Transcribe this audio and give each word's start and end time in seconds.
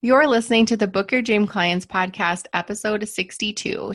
You're 0.00 0.28
listening 0.28 0.64
to 0.66 0.76
the 0.76 0.86
Book 0.86 1.10
Your 1.10 1.22
Dream 1.22 1.44
Clients 1.44 1.84
podcast, 1.84 2.46
episode 2.52 3.08
62. 3.08 3.94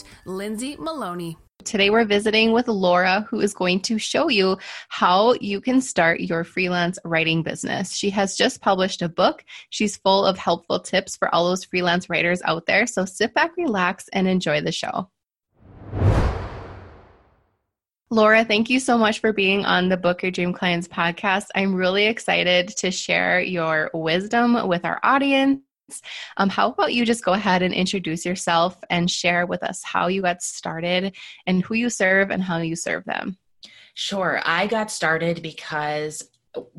Lindsay 0.25 0.75
Maloney. 0.77 1.37
Today, 1.63 1.89
we're 1.89 2.05
visiting 2.05 2.51
with 2.53 2.67
Laura, 2.67 3.25
who 3.29 3.39
is 3.39 3.53
going 3.53 3.81
to 3.81 3.97
show 3.97 4.29
you 4.29 4.57
how 4.89 5.33
you 5.39 5.61
can 5.61 5.79
start 5.79 6.19
your 6.19 6.43
freelance 6.43 6.97
writing 7.05 7.43
business. 7.43 7.93
She 7.93 8.09
has 8.09 8.35
just 8.35 8.61
published 8.61 9.01
a 9.01 9.09
book. 9.09 9.43
She's 9.69 9.97
full 9.97 10.25
of 10.25 10.37
helpful 10.37 10.79
tips 10.79 11.15
for 11.15 11.33
all 11.33 11.47
those 11.47 11.63
freelance 11.63 12.09
writers 12.09 12.41
out 12.45 12.65
there. 12.65 12.87
So 12.87 13.05
sit 13.05 13.33
back, 13.33 13.55
relax, 13.57 14.09
and 14.11 14.27
enjoy 14.27 14.61
the 14.61 14.71
show. 14.71 15.09
Laura, 18.09 18.43
thank 18.43 18.69
you 18.69 18.79
so 18.81 18.97
much 18.97 19.19
for 19.19 19.31
being 19.31 19.63
on 19.63 19.87
the 19.87 19.95
Book 19.95 20.21
Your 20.21 20.31
Dream 20.31 20.51
Clients 20.51 20.87
podcast. 20.87 21.45
I'm 21.55 21.73
really 21.73 22.07
excited 22.07 22.67
to 22.79 22.91
share 22.91 23.39
your 23.39 23.89
wisdom 23.93 24.67
with 24.67 24.83
our 24.83 24.99
audience 25.01 25.61
um, 26.37 26.49
how 26.49 26.71
about 26.71 26.93
you 26.93 27.05
just 27.05 27.25
go 27.25 27.33
ahead 27.33 27.61
and 27.61 27.73
introduce 27.73 28.25
yourself 28.25 28.77
and 28.89 29.09
share 29.09 29.45
with 29.45 29.63
us 29.63 29.81
how 29.83 30.07
you 30.07 30.21
got 30.21 30.41
started 30.41 31.15
and 31.47 31.63
who 31.63 31.73
you 31.73 31.89
serve 31.89 32.29
and 32.29 32.43
how 32.43 32.57
you 32.59 32.75
serve 32.75 33.03
them? 33.05 33.37
Sure. 33.93 34.41
I 34.45 34.67
got 34.67 34.89
started 34.89 35.41
because 35.41 36.30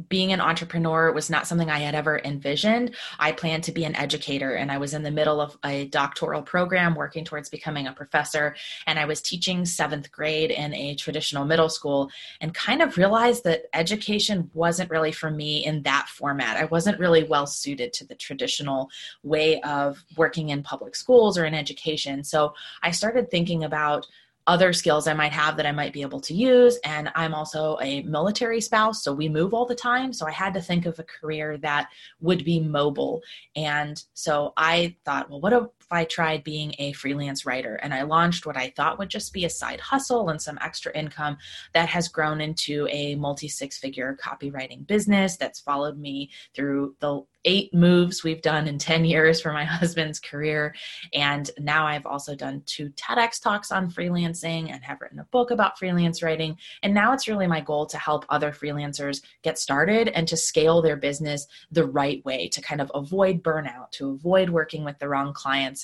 being 0.09 0.33
an 0.33 0.41
entrepreneur 0.41 1.13
was 1.13 1.31
not 1.31 1.47
something 1.47 1.71
I 1.71 1.79
had 1.79 1.95
ever 1.95 2.19
envisioned. 2.19 2.95
I 3.19 3.33
planned 3.33 3.65
to 3.65 3.73
be 3.73 3.85
an 3.85 3.97
educator, 3.97 4.55
and 4.55 4.71
I 4.71 4.79
was 4.79 4.95
in 4.95 5.03
the 5.03 5.11
middle 5.11 5.41
of 5.41 5.57
a 5.65 5.87
doctoral 5.87 6.43
program 6.43 6.95
working 6.95 7.25
towards 7.25 7.49
becoming 7.49 7.87
a 7.87 7.93
professor. 7.93 8.55
And 8.87 8.99
I 8.99 9.07
was 9.07 9.23
teaching 9.23 9.65
seventh 9.65 10.13
grade 10.13 10.51
in 10.51 10.75
a 10.75 10.95
traditional 10.95 11.45
middle 11.45 11.69
school 11.69 12.11
and 12.41 12.53
kind 12.53 12.83
of 12.83 12.97
realized 12.97 13.45
that 13.45 13.65
education 13.73 14.51
wasn't 14.55 14.91
really 14.91 15.13
for 15.13 15.31
me 15.31 15.65
in 15.65 15.83
that 15.83 16.09
format. 16.09 16.57
I 16.57 16.65
wasn't 16.67 16.99
really 16.99 17.25
well 17.25 17.47
suited 17.47 17.93
to 17.95 18.07
the 18.07 18.15
traditional 18.15 18.91
way 19.23 19.61
of 19.63 20.05
working 20.17 20.51
in 20.51 20.63
public 20.63 20.95
schools 20.95 21.39
or 21.39 21.45
in 21.45 21.55
education. 21.55 22.25
So 22.25 22.55
I 22.83 22.91
started 22.91 23.31
thinking 23.31 23.65
about 23.65 24.07
other 24.47 24.73
skills 24.73 25.07
I 25.07 25.15
might 25.15 25.33
have 25.33 25.57
that 25.57 25.67
I 25.67 25.73
might 25.73 25.93
be 25.93 26.03
able 26.03 26.21
to 26.21 26.35
use. 26.35 26.79
And 26.85 27.11
I'm 27.15 27.35
also 27.35 27.79
a 27.81 28.03
military 28.03 28.61
spouse, 28.61 29.03
so 29.03 29.13
we 29.13 29.29
move 29.29 29.55
all 29.55 29.67
the 29.67 29.75
time. 29.75 30.13
So 30.13 30.27
I 30.27 30.33
had 30.33 30.55
to 30.55 30.61
think 30.61 30.87
of 30.87 30.99
a 30.99 31.05
career 31.05 31.59
that 31.59 31.89
would 32.21 32.45
be 32.45 32.61
mobile. 32.61 33.23
And 33.57 34.03
so 34.15 34.53
I 34.57 34.97
thought, 35.05 35.31
well, 35.31 35.41
what 35.41 35.53
if 35.53 35.63
I 35.93 36.05
tried 36.05 36.45
being 36.45 36.75
a 36.79 36.93
freelance 36.93 37.45
writer? 37.47 37.77
And 37.77 37.93
I 37.93 38.03
launched 38.03 38.47
what 38.47 38.57
I 38.57 38.73
thought 38.77 38.99
would 38.99 39.09
just 39.09 39.33
be 39.33 39.45
a 39.45 39.51
side 39.51 39.81
hustle 39.81 40.29
and 40.29 40.41
some 40.41 40.59
extra 40.61 40.97
income 40.97 41.37
that 41.75 41.89
has 41.89 42.09
grown 42.09 42.41
into 42.41 42.89
a 42.91 43.15
multi 43.17 43.49
six 43.49 43.79
figure 43.79 44.17
copywriting 44.23 44.87
business 44.87 45.37
that's 45.37 45.61
followed 45.61 45.99
me 45.99 46.31
through 46.55 46.97
the 47.01 47.23
eight 47.45 47.73
moves 47.75 48.23
we've 48.23 48.43
done 48.43 48.69
in 48.69 48.79
10 48.79 49.05
years 49.05 49.41
for 49.41 49.53
my 49.53 49.65
husband's 49.83 50.21
career. 50.21 50.75
And 51.13 51.51
now 51.59 51.87
I've 51.87 52.07
also 52.07 52.35
done 52.35 52.63
two 52.67 52.91
TEDx 52.91 53.43
talks 53.43 53.73
on 53.73 53.91
freelancing 53.91 54.71
and 54.71 54.83
have 54.85 55.01
written 55.01 55.19
a 55.19 55.25
book 55.25 55.51
about 55.51 55.79
freelance 55.79 56.23
writing. 56.23 56.57
And 56.83 56.95
now 56.95 57.13
it's 57.13 57.29
really 57.29 57.47
my 57.47 57.61
goal 57.61 57.87
to 57.87 57.99
help 57.99 58.25
other 58.29 58.53
freelancers 58.53 59.23
get 59.43 59.59
started 59.59 60.09
and 60.09 60.27
to 60.29 60.37
scale 60.37 60.83
their 60.83 60.97
business 60.97 61.47
the 61.71 61.87
right 61.87 62.25
way 62.25 62.49
to 62.49 62.61
kind 62.61 62.81
of 62.81 62.91
avoid 62.95 63.43
burnout, 63.43 63.91
to 63.93 64.11
avoid 64.11 64.51
working 64.51 64.85
with 64.85 64.99
the 64.99 65.09
wrong 65.09 65.33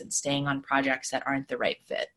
and 0.01 0.13
staying 0.13 0.47
on 0.47 0.63
projects 0.63 1.11
that 1.11 1.25
aren't 1.27 1.49
the 1.49 1.59
right 1.59 1.79
fit. 1.85 2.09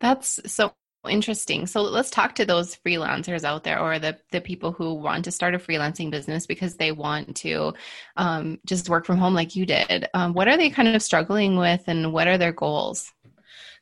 That's 0.00 0.40
so 0.52 0.74
interesting. 1.08 1.66
So 1.66 1.82
let's 1.82 2.10
talk 2.10 2.36
to 2.36 2.44
those 2.44 2.76
freelancers 2.86 3.44
out 3.44 3.64
there 3.64 3.80
or 3.80 3.98
the, 3.98 4.18
the 4.30 4.40
people 4.40 4.72
who 4.72 4.94
want 4.94 5.24
to 5.24 5.30
start 5.30 5.54
a 5.54 5.58
freelancing 5.58 6.10
business 6.10 6.46
because 6.46 6.76
they 6.76 6.92
want 6.92 7.36
to 7.38 7.74
um, 8.16 8.58
just 8.66 8.88
work 8.88 9.04
from 9.04 9.18
home 9.18 9.34
like 9.34 9.56
you 9.56 9.66
did. 9.66 10.08
Um, 10.14 10.32
what 10.32 10.48
are 10.48 10.56
they 10.56 10.70
kind 10.70 10.88
of 10.88 11.02
struggling 11.02 11.56
with 11.56 11.82
and 11.86 12.12
what 12.12 12.28
are 12.28 12.38
their 12.38 12.52
goals? 12.52 13.12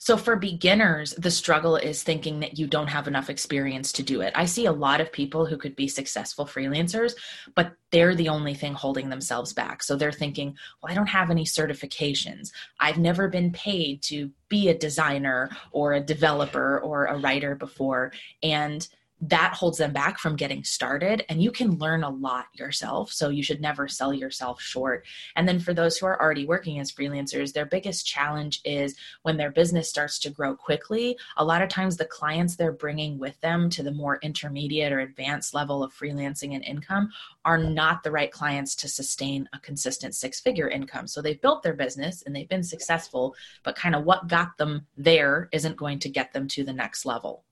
So 0.03 0.16
for 0.16 0.34
beginners, 0.34 1.12
the 1.19 1.31
struggle 1.31 1.77
is 1.77 2.03
thinking 2.03 2.41
that 2.41 2.59
you 2.59 2.66
don't 2.66 2.87
have 2.87 3.06
enough 3.06 3.28
experience 3.28 3.93
to 3.93 4.03
do 4.03 4.22
it. 4.22 4.33
I 4.34 4.47
see 4.47 4.65
a 4.65 4.72
lot 4.72 5.03
of 5.03 5.12
people 5.12 5.44
who 5.44 5.59
could 5.59 5.77
be 5.77 5.88
successful 5.88 6.47
freelancers, 6.47 7.12
but 7.55 7.75
they're 7.91 8.15
the 8.15 8.31
only 8.31 8.55
thing 8.55 8.72
holding 8.72 9.11
themselves 9.11 9.53
back. 9.53 9.83
So 9.83 9.97
they're 9.97 10.11
thinking, 10.11 10.56
well, 10.83 10.91
I 10.91 10.94
don't 10.94 11.06
have 11.11 11.31
any 11.31 11.44
certifications. 11.44 12.50
I've 12.81 12.97
never 12.97 13.28
been 13.28 13.53
paid 13.53 14.00
to 14.05 14.31
be 14.49 14.71
a 14.71 14.78
designer 14.78 15.50
or 15.71 15.93
a 15.93 16.00
developer 16.00 16.81
or 16.81 17.05
a 17.05 17.19
writer 17.19 17.55
before. 17.55 18.12
And 18.43 18.88
that 19.20 19.53
holds 19.54 19.78
them 19.78 19.92
back 19.92 20.19
from 20.19 20.34
getting 20.34 20.64
started 20.64 21.25
and 21.28 21.42
you 21.42 21.50
can 21.50 21.76
learn 21.78 22.03
a 22.03 22.08
lot 22.08 22.47
yourself 22.54 23.12
so 23.12 23.28
you 23.28 23.42
should 23.42 23.60
never 23.60 23.86
sell 23.86 24.14
yourself 24.14 24.60
short. 24.60 25.06
And 25.36 25.47
then 25.47 25.60
for 25.60 25.75
those 25.75 25.98
who 25.98 26.06
are 26.06 26.20
already 26.20 26.47
working 26.47 26.78
as 26.78 26.91
freelancers 26.91 27.53
their 27.53 27.66
biggest 27.66 28.06
challenge 28.06 28.60
is 28.64 28.97
when 29.22 29.36
their 29.36 29.50
business 29.50 29.91
starts 29.91 30.19
to 30.20 30.31
grow 30.31 30.54
quickly 30.54 31.19
a 31.36 31.44
lot 31.44 31.60
of 31.60 31.69
times 31.69 31.97
the 31.97 32.06
clients 32.06 32.56
they're 32.56 32.72
bringing 32.72 33.19
with 33.19 33.38
them 33.41 33.69
to 33.70 33.82
the 33.82 33.92
more 33.92 34.19
intermediate 34.22 34.92
or 34.92 35.00
advanced 35.00 35.52
level 35.52 35.82
of 35.82 35.92
freelancing 35.92 36.54
and 36.54 36.64
income 36.64 37.10
are 37.44 37.58
not 37.58 38.02
the 38.02 38.10
right 38.10 38.32
clients 38.32 38.75
to 38.75 38.88
sustain 38.88 39.48
a 39.52 39.58
consistent 39.60 40.14
six 40.14 40.41
figure 40.41 40.69
income. 40.69 41.06
So 41.06 41.20
they've 41.20 41.41
built 41.41 41.62
their 41.62 41.75
business 41.75 42.22
and 42.22 42.34
they've 42.34 42.48
been 42.48 42.62
successful 42.62 43.34
but 43.62 43.76
kind 43.76 43.94
of 43.94 44.04
what 44.04 44.28
got 44.28 44.56
them 44.56 44.87
there 44.97 45.48
isn't 45.52 45.76
going 45.76 45.98
to 45.98 46.08
get 46.08 46.32
them 46.32 46.48
to 46.48 46.64
the 46.64 46.72
next 46.72 47.04
level 47.04 47.44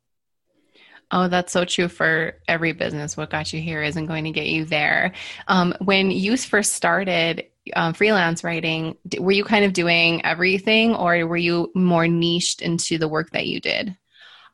Oh, 1.10 1.28
that's 1.28 1.52
so 1.52 1.64
true 1.64 1.88
for 1.88 2.34
every 2.48 2.72
business. 2.72 3.16
What 3.16 3.30
got 3.30 3.52
you 3.52 3.60
here 3.60 3.82
isn't 3.82 4.06
going 4.06 4.24
to 4.24 4.30
get 4.30 4.46
you 4.46 4.64
there. 4.66 5.12
Um, 5.46 5.74
when 5.80 6.10
you 6.10 6.36
first 6.36 6.74
started 6.74 7.46
um, 7.74 7.94
freelance 7.94 8.44
writing, 8.44 8.96
were 9.18 9.32
you 9.32 9.44
kind 9.44 9.64
of 9.64 9.72
doing 9.72 10.24
everything 10.24 10.94
or 10.94 11.26
were 11.26 11.36
you 11.36 11.70
more 11.74 12.06
niched 12.06 12.60
into 12.60 12.98
the 12.98 13.08
work 13.08 13.30
that 13.30 13.46
you 13.46 13.60
did? 13.60 13.96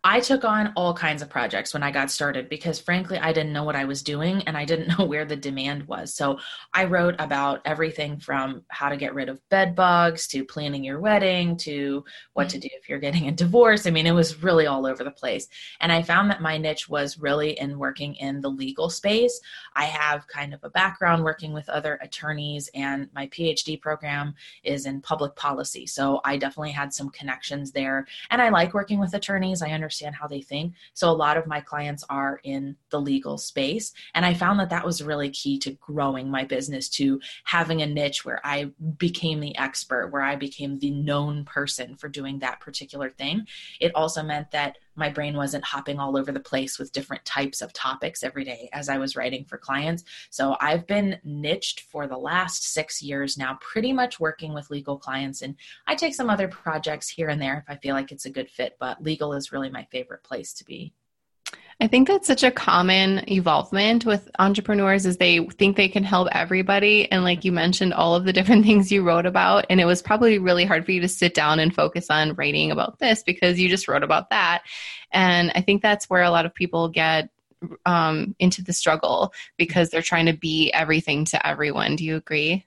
I 0.07 0.21
took 0.21 0.45
on 0.45 0.71
all 0.77 0.93
kinds 0.93 1.23
of 1.23 1.31
projects 1.31 1.73
when 1.73 1.83
I 1.83 1.91
got 1.91 2.11
started 2.11 2.51
because 2.51 2.79
frankly, 2.79 3.17
I 3.17 3.33
didn't 3.33 3.55
know 3.55 3.65
what 3.65 3.75
I 3.75 3.87
was 3.87 4.03
doing 4.03 4.43
and 4.43 4.55
I 4.55 4.67
didn't 4.67 4.89
know 4.99 5.07
where 5.07 5.25
the 5.25 5.35
demand 5.35 5.89
was. 5.89 6.15
So 6.15 6.39
I 6.75 6.85
wrote 6.85 7.15
about 7.19 7.63
everything 7.65 8.19
from 8.19 8.65
how 8.69 8.91
to 8.91 8.99
get 8.99 9.15
rid 9.15 9.31
of 9.31 9.41
bed 9.49 9.75
bugs 9.75 10.27
to 10.29 10.45
planning 10.45 10.85
your 10.85 11.01
wedding 11.01 11.57
to 11.59 12.05
what 12.35 12.51
to 12.51 12.59
mm-hmm. 12.59 12.65
do 12.65 12.69
if 12.75 12.87
you're 12.87 12.99
getting 12.99 13.29
a 13.29 13.33
divorce. 13.33 13.87
I 13.87 13.91
mean, 13.91 14.07
it 14.07 14.13
was 14.13 14.43
really 14.43 14.67
all 14.67 14.85
over 14.85 15.03
the 15.03 15.11
place. 15.11 15.49
And 15.81 15.91
I 15.91 16.03
found 16.03 16.31
that 16.31 16.43
my 16.43 16.59
niche 16.59 16.87
was 16.87 17.19
really 17.19 17.59
in 17.59 17.79
working 17.79 18.15
in 18.17 18.43
the 18.43 18.51
legal 18.51 18.91
space. 18.91 19.41
I 19.75 19.87
have 19.87 20.29
kind 20.29 20.53
of 20.53 20.63
a 20.65 20.71
background 20.71 21.25
working 21.25 21.55
with 21.55 21.69
other 21.71 21.99
attorneys, 22.03 22.69
and 22.75 23.09
my 23.15 23.27
PhD 23.29 23.81
program 23.81 24.35
is 24.63 24.85
in 24.85 25.01
public 25.01 25.35
policy. 25.35 25.87
So 25.87 26.21
I 26.25 26.37
definitely 26.37 26.73
had 26.73 26.93
some 26.93 27.09
connections 27.09 27.73
there. 27.73 28.07
And 28.31 28.43
I 28.43 28.51
like 28.51 28.75
working 28.75 29.01
with 29.01 29.15
attorneys. 29.15 29.63
I 29.63 29.71
understand 29.71 29.94
understand 29.95 30.15
how 30.15 30.27
they 30.27 30.41
think. 30.41 30.75
So 30.95 31.11
a 31.11 31.13
lot 31.13 31.37
of 31.37 31.47
my 31.47 31.61
clients 31.61 32.05
are 32.09 32.41
in 32.43 32.77
the 32.91 33.01
legal 33.01 33.39
space. 33.39 33.93
And 34.15 34.27
I 34.27 34.35
found 34.35 34.59
that 34.59 34.71
that 34.71 34.85
was 34.85 35.03
really 35.03 35.31
key 35.31 35.59
to 35.61 35.73
growing 35.73 36.31
my 36.31 36.45
business, 36.45 36.89
to 36.91 37.21
having 37.45 37.83
a 37.83 37.87
niche 37.87 38.25
where 38.25 38.41
I 38.45 38.71
became 38.99 39.41
the 39.41 39.57
expert, 39.57 40.09
where 40.09 40.23
I 40.23 40.37
became 40.37 40.79
the 40.79 40.91
known 40.91 41.45
person 41.45 41.97
for 41.97 42.09
doing 42.09 42.41
that 42.41 42.61
particular 42.61 43.11
thing. 43.11 43.47
It 43.81 43.95
also 43.95 44.23
meant 44.23 44.51
that 44.51 44.79
my 44.97 45.09
brain 45.09 45.37
wasn't 45.37 45.65
hopping 45.65 45.99
all 45.99 46.17
over 46.17 46.33
the 46.33 46.41
place 46.41 46.79
with 46.79 46.93
different 46.93 47.25
types 47.25 47.63
of 47.63 47.73
topics 47.73 48.23
every 48.23 48.45
day 48.45 48.69
as 48.73 48.89
I 48.89 48.99
was 48.99 49.17
writing 49.17 49.45
for 49.45 49.59
clients. 49.59 50.05
So 50.31 50.57
I've 50.61 50.87
been 50.87 51.19
niched 51.25 51.81
for 51.81 52.07
the 52.07 52.19
last 52.19 52.73
six 52.73 53.03
years 53.03 53.37
now, 53.37 53.59
pretty 53.61 53.93
much 53.93 54.21
working 54.21 54.55
with 54.55 54.71
legal 54.71 54.99
clients. 54.99 55.43
And 55.43 55.57
I 55.87 55.95
take 55.95 56.15
some 56.15 56.31
other 56.31 56.49
projects 56.49 57.09
here 57.09 57.29
and 57.29 57.41
there 57.41 57.65
if 57.67 57.75
I 57.75 57.79
feel 57.79 57.95
like 57.95 58.13
it's 58.13 58.27
a 58.27 58.31
good 58.31 58.51
fit, 58.51 58.77
but 58.79 59.03
legal 59.03 59.33
is 59.33 59.53
really 59.53 59.71
my 59.71 59.87
favorite 59.91 60.23
place 60.23 60.53
to 60.55 60.65
be. 60.65 60.93
I 61.81 61.87
think 61.89 62.09
that's 62.09 62.27
such 62.27 62.43
a 62.43 62.51
common 62.51 63.31
evolvement 63.31 64.05
with 64.07 64.31
entrepreneurs 64.39 65.07
is 65.07 65.17
they 65.17 65.45
think 65.45 65.77
they 65.77 65.89
can 65.89 66.05
help 66.05 66.29
everybody 66.33 67.11
and 67.11 67.25
like 67.25 67.45
you 67.45 67.53
mentioned 67.53 67.95
all 67.95 68.15
of 68.15 68.25
the 68.25 68.33
different 68.33 68.65
things 68.67 68.93
you 68.93 69.03
wrote 69.03 69.27
about 69.27 69.67
and 69.69 69.81
it 69.81 69.85
was 69.85 70.03
probably 70.03 70.39
really 70.39 70.65
hard 70.65 70.85
for 70.85 70.93
you 70.93 71.01
to 71.01 71.09
sit 71.09 71.35
down 71.35 71.59
and 71.59 71.75
focus 71.75 72.07
on 72.11 72.35
writing 72.35 72.71
about 72.71 72.99
this 72.99 73.23
because 73.23 73.59
you 73.59 73.69
just 73.69 73.89
wrote 73.89 74.03
about 74.03 74.31
that. 74.31 74.63
And 75.11 75.53
I 75.55 75.61
think 75.61 75.83
that's 75.83 76.09
where 76.09 76.23
a 76.23 76.31
lot 76.31 76.47
of 76.47 76.55
people 76.55 76.89
get 76.89 77.31
um, 77.87 78.35
into 78.39 78.63
the 78.63 78.73
struggle 78.73 79.33
because 79.57 79.91
they're 79.91 80.03
trying 80.03 80.27
to 80.27 80.33
be 80.33 80.71
everything 80.73 81.25
to 81.27 81.47
everyone. 81.47 81.97
Do 81.97 82.05
you 82.05 82.17
agree? 82.17 82.65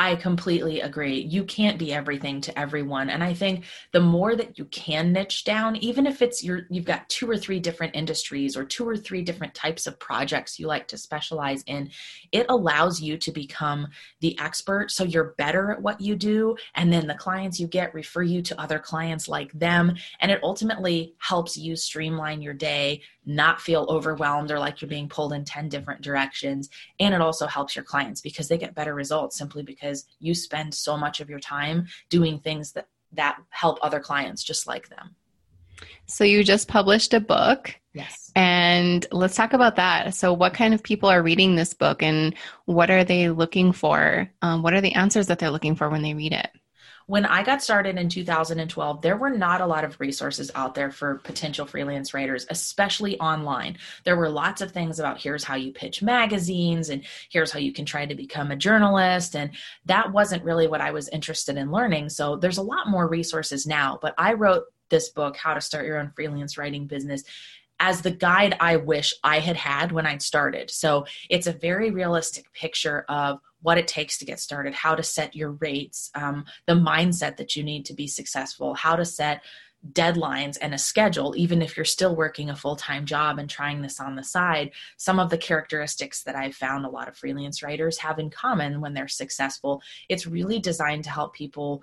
I 0.00 0.14
completely 0.14 0.80
agree. 0.80 1.18
You 1.22 1.42
can't 1.42 1.76
be 1.76 1.92
everything 1.92 2.40
to 2.42 2.56
everyone. 2.56 3.10
And 3.10 3.22
I 3.22 3.34
think 3.34 3.64
the 3.92 4.00
more 4.00 4.36
that 4.36 4.56
you 4.56 4.64
can 4.66 5.12
niche 5.12 5.42
down, 5.42 5.74
even 5.76 6.06
if 6.06 6.22
it's 6.22 6.44
your 6.44 6.62
you've 6.70 6.84
got 6.84 7.08
two 7.08 7.28
or 7.28 7.36
three 7.36 7.58
different 7.58 7.96
industries 7.96 8.56
or 8.56 8.64
two 8.64 8.88
or 8.88 8.96
three 8.96 9.22
different 9.22 9.54
types 9.54 9.88
of 9.88 9.98
projects 9.98 10.56
you 10.56 10.68
like 10.68 10.86
to 10.88 10.98
specialize 10.98 11.64
in, 11.66 11.90
it 12.30 12.46
allows 12.48 13.00
you 13.00 13.18
to 13.18 13.32
become 13.32 13.88
the 14.20 14.38
expert 14.38 14.92
so 14.92 15.02
you're 15.02 15.34
better 15.36 15.72
at 15.72 15.82
what 15.82 16.00
you 16.00 16.14
do 16.14 16.56
and 16.76 16.92
then 16.92 17.08
the 17.08 17.14
clients 17.14 17.58
you 17.58 17.66
get 17.66 17.92
refer 17.92 18.22
you 18.22 18.40
to 18.40 18.60
other 18.60 18.78
clients 18.78 19.26
like 19.26 19.50
them 19.52 19.96
and 20.20 20.30
it 20.30 20.40
ultimately 20.44 21.14
helps 21.18 21.56
you 21.56 21.74
streamline 21.74 22.40
your 22.40 22.54
day, 22.54 23.02
not 23.28 23.60
feel 23.60 23.86
overwhelmed 23.90 24.50
or 24.50 24.58
like 24.58 24.80
you're 24.80 24.88
being 24.88 25.08
pulled 25.08 25.34
in 25.34 25.44
10 25.44 25.68
different 25.68 26.00
directions. 26.00 26.70
And 26.98 27.14
it 27.14 27.20
also 27.20 27.46
helps 27.46 27.76
your 27.76 27.84
clients 27.84 28.22
because 28.22 28.48
they 28.48 28.58
get 28.58 28.74
better 28.74 28.94
results 28.94 29.36
simply 29.36 29.62
because 29.62 30.06
you 30.18 30.34
spend 30.34 30.74
so 30.74 30.96
much 30.96 31.20
of 31.20 31.28
your 31.28 31.38
time 31.38 31.86
doing 32.08 32.40
things 32.40 32.72
that, 32.72 32.88
that 33.12 33.38
help 33.50 33.78
other 33.82 34.00
clients 34.00 34.42
just 34.42 34.66
like 34.66 34.88
them. 34.88 35.14
So 36.06 36.24
you 36.24 36.42
just 36.42 36.68
published 36.68 37.12
a 37.12 37.20
book. 37.20 37.78
Yes. 37.92 38.32
And 38.34 39.06
let's 39.12 39.36
talk 39.36 39.52
about 39.52 39.76
that. 39.76 40.14
So, 40.14 40.32
what 40.32 40.54
kind 40.54 40.72
of 40.72 40.82
people 40.82 41.08
are 41.08 41.22
reading 41.22 41.54
this 41.54 41.74
book 41.74 42.02
and 42.02 42.34
what 42.64 42.90
are 42.90 43.04
they 43.04 43.28
looking 43.28 43.72
for? 43.72 44.30
Um, 44.42 44.62
what 44.62 44.72
are 44.72 44.80
the 44.80 44.94
answers 44.94 45.26
that 45.26 45.38
they're 45.38 45.50
looking 45.50 45.74
for 45.76 45.88
when 45.88 46.02
they 46.02 46.14
read 46.14 46.32
it? 46.32 46.48
When 47.08 47.24
I 47.24 47.42
got 47.42 47.62
started 47.62 47.96
in 47.96 48.10
2012, 48.10 49.00
there 49.00 49.16
were 49.16 49.30
not 49.30 49.62
a 49.62 49.66
lot 49.66 49.82
of 49.82 49.98
resources 49.98 50.50
out 50.54 50.74
there 50.74 50.90
for 50.90 51.16
potential 51.24 51.64
freelance 51.64 52.12
writers, 52.12 52.46
especially 52.50 53.18
online. 53.18 53.78
There 54.04 54.16
were 54.16 54.28
lots 54.28 54.60
of 54.60 54.72
things 54.72 55.00
about 55.00 55.18
here's 55.18 55.42
how 55.42 55.54
you 55.54 55.72
pitch 55.72 56.02
magazines 56.02 56.90
and 56.90 57.02
here's 57.30 57.50
how 57.50 57.60
you 57.60 57.72
can 57.72 57.86
try 57.86 58.04
to 58.04 58.14
become 58.14 58.50
a 58.50 58.56
journalist. 58.56 59.34
And 59.34 59.52
that 59.86 60.12
wasn't 60.12 60.44
really 60.44 60.68
what 60.68 60.82
I 60.82 60.90
was 60.90 61.08
interested 61.08 61.56
in 61.56 61.72
learning. 61.72 62.10
So 62.10 62.36
there's 62.36 62.58
a 62.58 62.62
lot 62.62 62.90
more 62.90 63.08
resources 63.08 63.66
now. 63.66 63.98
But 64.02 64.14
I 64.18 64.34
wrote 64.34 64.64
this 64.90 65.08
book, 65.08 65.34
How 65.34 65.54
to 65.54 65.62
Start 65.62 65.86
Your 65.86 65.98
Own 65.98 66.12
Freelance 66.14 66.58
Writing 66.58 66.86
Business, 66.86 67.24
as 67.80 68.02
the 68.02 68.10
guide 68.10 68.54
I 68.60 68.76
wish 68.76 69.14
I 69.24 69.38
had 69.38 69.56
had 69.56 69.92
when 69.92 70.04
I 70.04 70.18
started. 70.18 70.70
So 70.70 71.06
it's 71.30 71.46
a 71.46 71.52
very 71.52 71.90
realistic 71.90 72.52
picture 72.52 73.06
of 73.08 73.40
what 73.62 73.78
it 73.78 73.88
takes 73.88 74.18
to 74.18 74.24
get 74.24 74.40
started, 74.40 74.74
how 74.74 74.94
to 74.94 75.02
set 75.02 75.34
your 75.34 75.52
rates, 75.52 76.10
um, 76.14 76.44
the 76.66 76.74
mindset 76.74 77.36
that 77.36 77.56
you 77.56 77.62
need 77.62 77.84
to 77.86 77.94
be 77.94 78.06
successful, 78.06 78.74
how 78.74 78.96
to 78.96 79.04
set 79.04 79.42
deadlines 79.92 80.58
and 80.60 80.74
a 80.74 80.78
schedule, 80.78 81.34
even 81.36 81.62
if 81.62 81.76
you're 81.76 81.84
still 81.84 82.14
working 82.16 82.50
a 82.50 82.56
full 82.56 82.76
time 82.76 83.06
job 83.06 83.38
and 83.38 83.48
trying 83.48 83.80
this 83.80 84.00
on 84.00 84.16
the 84.16 84.24
side. 84.24 84.72
Some 84.96 85.18
of 85.18 85.30
the 85.30 85.38
characteristics 85.38 86.24
that 86.24 86.36
I've 86.36 86.54
found 86.54 86.84
a 86.84 86.90
lot 86.90 87.08
of 87.08 87.16
freelance 87.16 87.62
writers 87.62 87.98
have 87.98 88.18
in 88.18 88.30
common 88.30 88.80
when 88.80 88.94
they're 88.94 89.08
successful, 89.08 89.82
it's 90.08 90.26
really 90.26 90.58
designed 90.58 91.04
to 91.04 91.10
help 91.10 91.34
people 91.34 91.82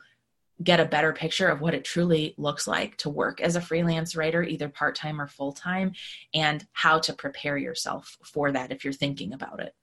get 0.64 0.80
a 0.80 0.86
better 0.86 1.12
picture 1.12 1.48
of 1.48 1.60
what 1.60 1.74
it 1.74 1.84
truly 1.84 2.34
looks 2.38 2.66
like 2.66 2.96
to 2.98 3.10
work 3.10 3.42
as 3.42 3.56
a 3.56 3.62
freelance 3.62 4.16
writer, 4.16 4.42
either 4.42 4.70
part 4.70 4.96
time 4.96 5.20
or 5.20 5.28
full 5.28 5.52
time, 5.52 5.92
and 6.34 6.66
how 6.72 7.00
to 7.00 7.14
prepare 7.14 7.58
yourself 7.58 8.18
for 8.24 8.52
that 8.52 8.72
if 8.72 8.84
you're 8.84 8.94
thinking 8.94 9.34
about 9.34 9.60
it. 9.60 9.74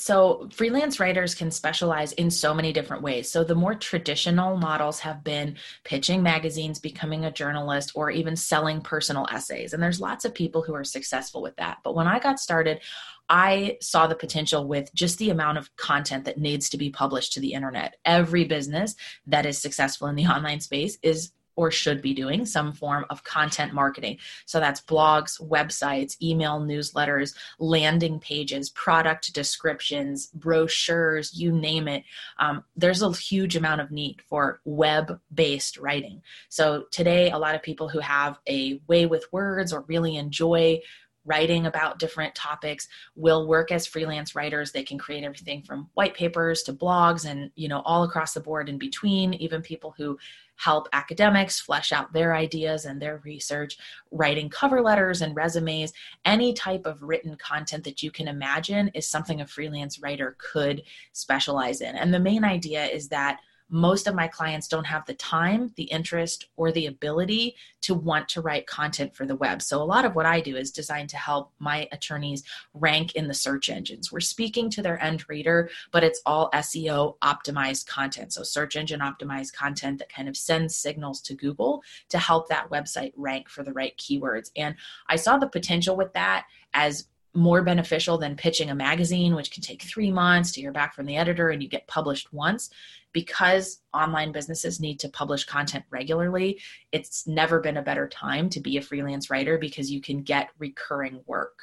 So, 0.00 0.48
freelance 0.50 0.98
writers 0.98 1.34
can 1.34 1.50
specialize 1.50 2.12
in 2.12 2.30
so 2.30 2.54
many 2.54 2.72
different 2.72 3.02
ways. 3.02 3.30
So, 3.30 3.44
the 3.44 3.54
more 3.54 3.74
traditional 3.74 4.56
models 4.56 4.98
have 5.00 5.22
been 5.22 5.56
pitching 5.84 6.22
magazines, 6.22 6.78
becoming 6.78 7.26
a 7.26 7.30
journalist, 7.30 7.92
or 7.94 8.10
even 8.10 8.34
selling 8.34 8.80
personal 8.80 9.26
essays. 9.30 9.74
And 9.74 9.82
there's 9.82 10.00
lots 10.00 10.24
of 10.24 10.34
people 10.34 10.62
who 10.62 10.74
are 10.74 10.84
successful 10.84 11.42
with 11.42 11.54
that. 11.56 11.80
But 11.84 11.94
when 11.94 12.06
I 12.06 12.18
got 12.18 12.40
started, 12.40 12.80
I 13.28 13.76
saw 13.82 14.06
the 14.06 14.14
potential 14.14 14.66
with 14.66 14.92
just 14.94 15.18
the 15.18 15.28
amount 15.28 15.58
of 15.58 15.76
content 15.76 16.24
that 16.24 16.38
needs 16.38 16.70
to 16.70 16.78
be 16.78 16.88
published 16.88 17.34
to 17.34 17.40
the 17.40 17.52
internet. 17.52 17.96
Every 18.06 18.44
business 18.44 18.96
that 19.26 19.44
is 19.44 19.58
successful 19.58 20.08
in 20.08 20.16
the 20.16 20.26
online 20.34 20.60
space 20.60 20.96
is 21.02 21.30
or 21.60 21.70
should 21.70 22.00
be 22.00 22.14
doing 22.14 22.46
some 22.46 22.72
form 22.72 23.04
of 23.10 23.22
content 23.22 23.74
marketing. 23.74 24.16
So 24.46 24.60
that's 24.60 24.80
blogs, 24.80 25.38
websites, 25.46 26.16
email 26.22 26.58
newsletters, 26.58 27.34
landing 27.58 28.18
pages, 28.18 28.70
product 28.70 29.34
descriptions, 29.34 30.28
brochures, 30.28 31.38
you 31.38 31.52
name 31.52 31.86
it. 31.86 32.04
Um, 32.38 32.64
there's 32.76 33.02
a 33.02 33.12
huge 33.12 33.56
amount 33.56 33.82
of 33.82 33.90
need 33.90 34.22
for 34.26 34.62
web 34.64 35.20
based 35.34 35.76
writing. 35.76 36.22
So 36.48 36.84
today, 36.90 37.30
a 37.30 37.36
lot 37.36 37.54
of 37.54 37.62
people 37.62 37.90
who 37.90 38.00
have 38.00 38.38
a 38.48 38.80
way 38.86 39.04
with 39.04 39.30
words 39.30 39.74
or 39.74 39.82
really 39.82 40.16
enjoy 40.16 40.80
writing 41.26 41.66
about 41.66 41.98
different 41.98 42.34
topics 42.34 42.88
will 43.14 43.46
work 43.46 43.70
as 43.70 43.86
freelance 43.86 44.34
writers 44.34 44.72
they 44.72 44.82
can 44.82 44.96
create 44.96 45.22
everything 45.22 45.62
from 45.62 45.90
white 45.94 46.14
papers 46.14 46.62
to 46.62 46.72
blogs 46.72 47.28
and 47.28 47.50
you 47.56 47.68
know 47.68 47.82
all 47.84 48.04
across 48.04 48.32
the 48.32 48.40
board 48.40 48.68
in 48.68 48.78
between 48.78 49.34
even 49.34 49.60
people 49.60 49.94
who 49.96 50.18
help 50.60 50.88
academics 50.92 51.58
flesh 51.58 51.90
out 51.90 52.12
their 52.12 52.34
ideas 52.34 52.84
and 52.84 53.00
their 53.00 53.22
research, 53.24 53.78
writing 54.10 54.50
cover 54.50 54.82
letters 54.82 55.22
and 55.22 55.34
resumes, 55.34 55.92
any 56.26 56.52
type 56.52 56.84
of 56.84 57.02
written 57.02 57.34
content 57.36 57.82
that 57.82 58.02
you 58.02 58.10
can 58.10 58.28
imagine 58.28 58.90
is 58.92 59.06
something 59.08 59.40
a 59.40 59.46
freelance 59.46 60.00
writer 60.00 60.36
could 60.38 60.82
specialize 61.12 61.80
in. 61.80 61.96
And 61.96 62.12
the 62.12 62.20
main 62.20 62.44
idea 62.44 62.84
is 62.84 63.08
that 63.08 63.40
most 63.70 64.06
of 64.06 64.14
my 64.14 64.26
clients 64.26 64.68
don't 64.68 64.86
have 64.86 65.06
the 65.06 65.14
time, 65.14 65.72
the 65.76 65.84
interest, 65.84 66.46
or 66.56 66.72
the 66.72 66.86
ability 66.86 67.54
to 67.82 67.94
want 67.94 68.28
to 68.28 68.40
write 68.40 68.66
content 68.66 69.14
for 69.14 69.24
the 69.24 69.36
web. 69.36 69.62
So, 69.62 69.80
a 69.80 69.84
lot 69.84 70.04
of 70.04 70.14
what 70.14 70.26
I 70.26 70.40
do 70.40 70.56
is 70.56 70.70
designed 70.70 71.08
to 71.10 71.16
help 71.16 71.52
my 71.58 71.88
attorneys 71.92 72.42
rank 72.74 73.14
in 73.14 73.28
the 73.28 73.34
search 73.34 73.70
engines. 73.70 74.12
We're 74.12 74.20
speaking 74.20 74.70
to 74.70 74.82
their 74.82 75.02
end 75.02 75.24
reader, 75.28 75.70
but 75.92 76.04
it's 76.04 76.20
all 76.26 76.50
SEO 76.52 77.16
optimized 77.22 77.86
content. 77.86 78.32
So, 78.32 78.42
search 78.42 78.76
engine 78.76 79.00
optimized 79.00 79.52
content 79.52 79.98
that 79.98 80.12
kind 80.12 80.28
of 80.28 80.36
sends 80.36 80.76
signals 80.76 81.20
to 81.22 81.34
Google 81.34 81.82
to 82.08 82.18
help 82.18 82.48
that 82.48 82.70
website 82.70 83.12
rank 83.16 83.48
for 83.48 83.62
the 83.62 83.72
right 83.72 83.96
keywords. 83.96 84.50
And 84.56 84.74
I 85.08 85.16
saw 85.16 85.38
the 85.38 85.48
potential 85.48 85.96
with 85.96 86.12
that 86.14 86.46
as 86.74 87.06
more 87.34 87.62
beneficial 87.62 88.18
than 88.18 88.36
pitching 88.36 88.70
a 88.70 88.74
magazine, 88.74 89.34
which 89.34 89.50
can 89.50 89.62
take 89.62 89.82
three 89.82 90.10
months 90.10 90.52
to 90.52 90.60
hear 90.60 90.72
back 90.72 90.94
from 90.94 91.06
the 91.06 91.16
editor 91.16 91.50
and 91.50 91.62
you 91.62 91.68
get 91.68 91.86
published 91.86 92.32
once. 92.32 92.70
Because 93.12 93.82
online 93.92 94.30
businesses 94.30 94.80
need 94.80 95.00
to 95.00 95.08
publish 95.08 95.44
content 95.44 95.84
regularly, 95.90 96.60
it's 96.92 97.26
never 97.26 97.60
been 97.60 97.76
a 97.76 97.82
better 97.82 98.08
time 98.08 98.48
to 98.50 98.60
be 98.60 98.76
a 98.76 98.82
freelance 98.82 99.30
writer 99.30 99.58
because 99.58 99.90
you 99.90 100.00
can 100.00 100.22
get 100.22 100.50
recurring 100.58 101.20
work. 101.26 101.58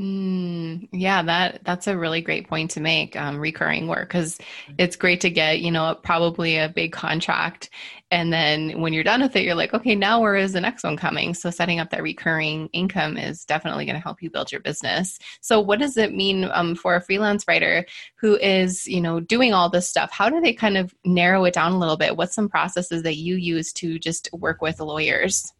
Mm, 0.00 0.88
yeah, 0.92 1.22
that 1.24 1.60
that's 1.62 1.86
a 1.86 1.98
really 1.98 2.22
great 2.22 2.48
point 2.48 2.70
to 2.70 2.80
make. 2.80 3.16
Um, 3.16 3.38
recurring 3.38 3.86
work 3.86 4.08
because 4.08 4.38
it's 4.78 4.96
great 4.96 5.20
to 5.20 5.28
get 5.28 5.60
you 5.60 5.70
know 5.70 5.94
probably 5.94 6.56
a 6.56 6.70
big 6.70 6.90
contract, 6.92 7.68
and 8.10 8.32
then 8.32 8.80
when 8.80 8.94
you're 8.94 9.04
done 9.04 9.20
with 9.20 9.36
it, 9.36 9.44
you're 9.44 9.54
like, 9.54 9.74
okay, 9.74 9.94
now 9.94 10.22
where 10.22 10.36
is 10.36 10.54
the 10.54 10.60
next 10.60 10.84
one 10.84 10.96
coming? 10.96 11.34
So 11.34 11.50
setting 11.50 11.80
up 11.80 11.90
that 11.90 12.02
recurring 12.02 12.70
income 12.72 13.18
is 13.18 13.44
definitely 13.44 13.84
going 13.84 13.96
to 13.96 14.02
help 14.02 14.22
you 14.22 14.30
build 14.30 14.50
your 14.50 14.62
business. 14.62 15.18
So 15.42 15.60
what 15.60 15.78
does 15.78 15.98
it 15.98 16.14
mean 16.14 16.48
um, 16.54 16.76
for 16.76 16.96
a 16.96 17.02
freelance 17.02 17.44
writer 17.46 17.84
who 18.16 18.36
is 18.36 18.86
you 18.88 19.02
know 19.02 19.20
doing 19.20 19.52
all 19.52 19.68
this 19.68 19.86
stuff? 19.86 20.10
How 20.12 20.30
do 20.30 20.40
they 20.40 20.54
kind 20.54 20.78
of 20.78 20.94
narrow 21.04 21.44
it 21.44 21.52
down 21.52 21.72
a 21.72 21.78
little 21.78 21.98
bit? 21.98 22.16
What's 22.16 22.34
some 22.34 22.48
processes 22.48 23.02
that 23.02 23.16
you 23.16 23.36
use 23.36 23.70
to 23.74 23.98
just 23.98 24.30
work 24.32 24.62
with 24.62 24.80
lawyers? 24.80 25.52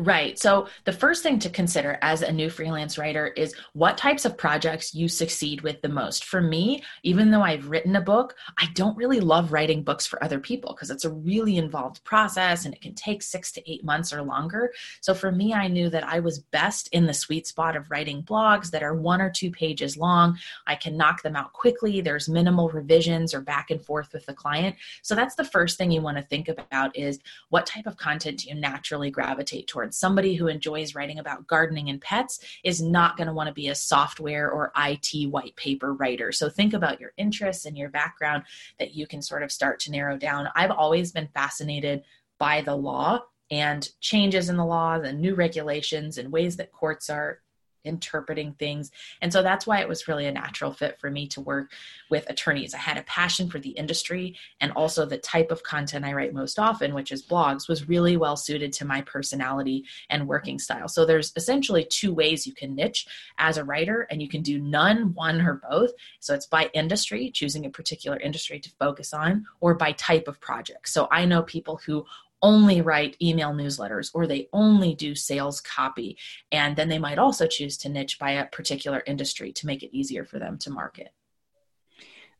Right. 0.00 0.38
So, 0.38 0.68
the 0.84 0.92
first 0.92 1.24
thing 1.24 1.40
to 1.40 1.50
consider 1.50 1.98
as 2.02 2.22
a 2.22 2.30
new 2.30 2.50
freelance 2.50 2.98
writer 2.98 3.26
is 3.26 3.52
what 3.72 3.98
types 3.98 4.24
of 4.24 4.38
projects 4.38 4.94
you 4.94 5.08
succeed 5.08 5.62
with 5.62 5.82
the 5.82 5.88
most. 5.88 6.24
For 6.24 6.40
me, 6.40 6.84
even 7.02 7.32
though 7.32 7.42
I've 7.42 7.68
written 7.68 7.96
a 7.96 8.00
book, 8.00 8.36
I 8.58 8.68
don't 8.74 8.96
really 8.96 9.18
love 9.18 9.52
writing 9.52 9.82
books 9.82 10.06
for 10.06 10.22
other 10.22 10.38
people 10.38 10.72
because 10.72 10.92
it's 10.92 11.04
a 11.04 11.10
really 11.10 11.56
involved 11.56 12.04
process 12.04 12.64
and 12.64 12.72
it 12.74 12.80
can 12.80 12.94
take 12.94 13.22
six 13.22 13.50
to 13.50 13.70
eight 13.70 13.82
months 13.82 14.12
or 14.12 14.22
longer. 14.22 14.72
So, 15.00 15.14
for 15.14 15.32
me, 15.32 15.52
I 15.52 15.66
knew 15.66 15.90
that 15.90 16.06
I 16.06 16.20
was 16.20 16.38
best 16.38 16.88
in 16.92 17.06
the 17.06 17.12
sweet 17.12 17.48
spot 17.48 17.74
of 17.74 17.90
writing 17.90 18.22
blogs 18.22 18.70
that 18.70 18.84
are 18.84 18.94
one 18.94 19.20
or 19.20 19.30
two 19.30 19.50
pages 19.50 19.96
long. 19.96 20.38
I 20.68 20.76
can 20.76 20.96
knock 20.96 21.22
them 21.22 21.34
out 21.34 21.52
quickly, 21.54 22.00
there's 22.02 22.28
minimal 22.28 22.68
revisions 22.68 23.34
or 23.34 23.40
back 23.40 23.72
and 23.72 23.84
forth 23.84 24.12
with 24.12 24.26
the 24.26 24.34
client. 24.34 24.76
So, 25.02 25.16
that's 25.16 25.34
the 25.34 25.42
first 25.42 25.76
thing 25.76 25.90
you 25.90 26.02
want 26.02 26.18
to 26.18 26.22
think 26.22 26.46
about 26.46 26.96
is 26.96 27.18
what 27.48 27.66
type 27.66 27.88
of 27.88 27.96
content 27.96 28.38
do 28.38 28.48
you 28.50 28.54
naturally 28.54 29.10
gravitate 29.10 29.66
towards? 29.66 29.87
Somebody 29.94 30.34
who 30.34 30.48
enjoys 30.48 30.94
writing 30.94 31.18
about 31.18 31.46
gardening 31.46 31.90
and 31.90 32.00
pets 32.00 32.40
is 32.64 32.82
not 32.82 33.16
going 33.16 33.26
to 33.26 33.32
want 33.32 33.48
to 33.48 33.54
be 33.54 33.68
a 33.68 33.74
software 33.74 34.50
or 34.50 34.72
IT 34.76 35.30
white 35.30 35.56
paper 35.56 35.94
writer. 35.94 36.32
So 36.32 36.48
think 36.48 36.74
about 36.74 37.00
your 37.00 37.12
interests 37.16 37.64
and 37.64 37.76
your 37.76 37.88
background 37.88 38.44
that 38.78 38.94
you 38.94 39.06
can 39.06 39.22
sort 39.22 39.42
of 39.42 39.52
start 39.52 39.80
to 39.80 39.90
narrow 39.90 40.16
down. 40.16 40.48
I've 40.54 40.70
always 40.70 41.12
been 41.12 41.28
fascinated 41.28 42.02
by 42.38 42.60
the 42.62 42.76
law 42.76 43.20
and 43.50 43.88
changes 44.00 44.48
in 44.48 44.56
the 44.56 44.64
law 44.64 44.94
and 44.94 45.20
new 45.20 45.34
regulations 45.34 46.18
and 46.18 46.30
ways 46.30 46.56
that 46.56 46.72
courts 46.72 47.08
are 47.08 47.40
interpreting 47.88 48.52
things. 48.52 48.92
And 49.20 49.32
so 49.32 49.42
that's 49.42 49.66
why 49.66 49.80
it 49.80 49.88
was 49.88 50.06
really 50.06 50.26
a 50.26 50.32
natural 50.32 50.72
fit 50.72 51.00
for 51.00 51.10
me 51.10 51.26
to 51.28 51.40
work 51.40 51.72
with 52.10 52.28
attorneys. 52.30 52.74
I 52.74 52.78
had 52.78 52.98
a 52.98 53.02
passion 53.02 53.48
for 53.50 53.58
the 53.58 53.70
industry 53.70 54.36
and 54.60 54.70
also 54.72 55.06
the 55.06 55.18
type 55.18 55.50
of 55.50 55.62
content 55.62 56.04
I 56.04 56.12
write 56.12 56.34
most 56.34 56.58
often, 56.58 56.94
which 56.94 57.10
is 57.10 57.26
blogs, 57.26 57.68
was 57.68 57.88
really 57.88 58.16
well 58.16 58.36
suited 58.36 58.72
to 58.74 58.84
my 58.84 59.00
personality 59.00 59.84
and 60.10 60.28
working 60.28 60.58
style. 60.58 60.88
So 60.88 61.04
there's 61.04 61.32
essentially 61.34 61.84
two 61.84 62.12
ways 62.12 62.46
you 62.46 62.52
can 62.52 62.74
niche 62.74 63.06
as 63.38 63.56
a 63.56 63.64
writer, 63.64 64.06
and 64.10 64.20
you 64.20 64.28
can 64.28 64.42
do 64.42 64.58
none, 64.58 65.14
one, 65.14 65.40
or 65.40 65.62
both. 65.68 65.90
So 66.20 66.34
it's 66.34 66.46
by 66.46 66.70
industry, 66.74 67.30
choosing 67.30 67.64
a 67.66 67.70
particular 67.70 68.18
industry 68.18 68.60
to 68.60 68.70
focus 68.78 69.14
on, 69.14 69.46
or 69.60 69.74
by 69.74 69.92
type 69.92 70.28
of 70.28 70.40
project. 70.40 70.88
So 70.88 71.08
I 71.10 71.24
know 71.24 71.42
people 71.42 71.80
who 71.84 72.04
only 72.42 72.80
write 72.80 73.16
email 73.20 73.52
newsletters 73.52 74.10
or 74.14 74.26
they 74.26 74.48
only 74.52 74.94
do 74.94 75.14
sales 75.14 75.60
copy. 75.60 76.16
And 76.52 76.76
then 76.76 76.88
they 76.88 76.98
might 76.98 77.18
also 77.18 77.46
choose 77.46 77.76
to 77.78 77.88
niche 77.88 78.18
by 78.18 78.32
a 78.32 78.46
particular 78.46 79.02
industry 79.06 79.52
to 79.52 79.66
make 79.66 79.82
it 79.82 79.96
easier 79.96 80.24
for 80.24 80.38
them 80.38 80.58
to 80.58 80.70
market. 80.70 81.12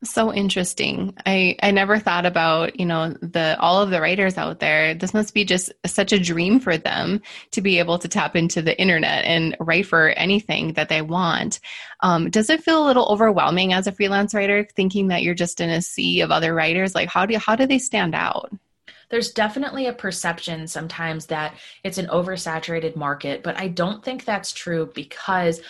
So 0.05 0.33
interesting. 0.33 1.17
I 1.26 1.57
I 1.61 1.73
never 1.73 1.99
thought 1.99 2.25
about, 2.25 2.78
you 2.78 2.87
know, 2.87 3.09
the 3.21 3.57
all 3.59 3.83
of 3.83 3.90
the 3.90 4.00
writers 4.00 4.38
out 4.38 4.61
there. 4.61 4.95
This 4.95 5.12
must 5.12 5.35
be 5.35 5.45
just 5.45 5.73
such 5.87 6.12
a 6.12 6.21
dream 6.21 6.61
for 6.61 6.76
them 6.76 7.21
to 7.50 7.61
be 7.61 7.81
able 7.81 7.99
to 7.99 8.07
tap 8.07 8.37
into 8.37 8.62
the 8.62 8.78
internet 8.81 9.25
and 9.25 9.57
write 9.59 9.87
for 9.87 10.11
anything 10.11 10.75
that 10.75 10.88
they 10.88 11.02
want. 11.02 11.59
Um, 11.99 12.31
does 12.31 12.49
it 12.49 12.62
feel 12.62 12.85
a 12.85 12.87
little 12.87 13.07
overwhelming 13.07 13.73
as 13.73 13.88
a 13.88 13.93
freelance 13.93 14.35
writer 14.35 14.69
thinking 14.76 15.09
that 15.09 15.25
you're 15.25 15.35
just 15.35 15.61
in 15.61 15.69
a 15.69 15.83
sea 15.83 16.21
of 16.21 16.31
other 16.31 16.55
writers? 16.55 16.95
Like 16.95 17.09
how 17.09 17.26
do 17.26 17.37
how 17.37 17.57
do 17.57 17.67
they 17.67 17.81
stand 17.81 18.14
out? 18.14 18.52
There's 19.09 19.31
definitely 19.31 19.87
a 19.87 19.93
perception 19.93 20.67
sometimes 20.67 21.27
that 21.27 21.55
it's 21.85 21.99
an 21.99 22.07
oversaturated 22.07 22.97
market, 22.97 23.43
but 23.43 23.59
I 23.59 23.69
don't 23.69 24.05
think 24.05 24.25
that's 24.25 24.53
true 24.53 24.91
because 24.95 25.61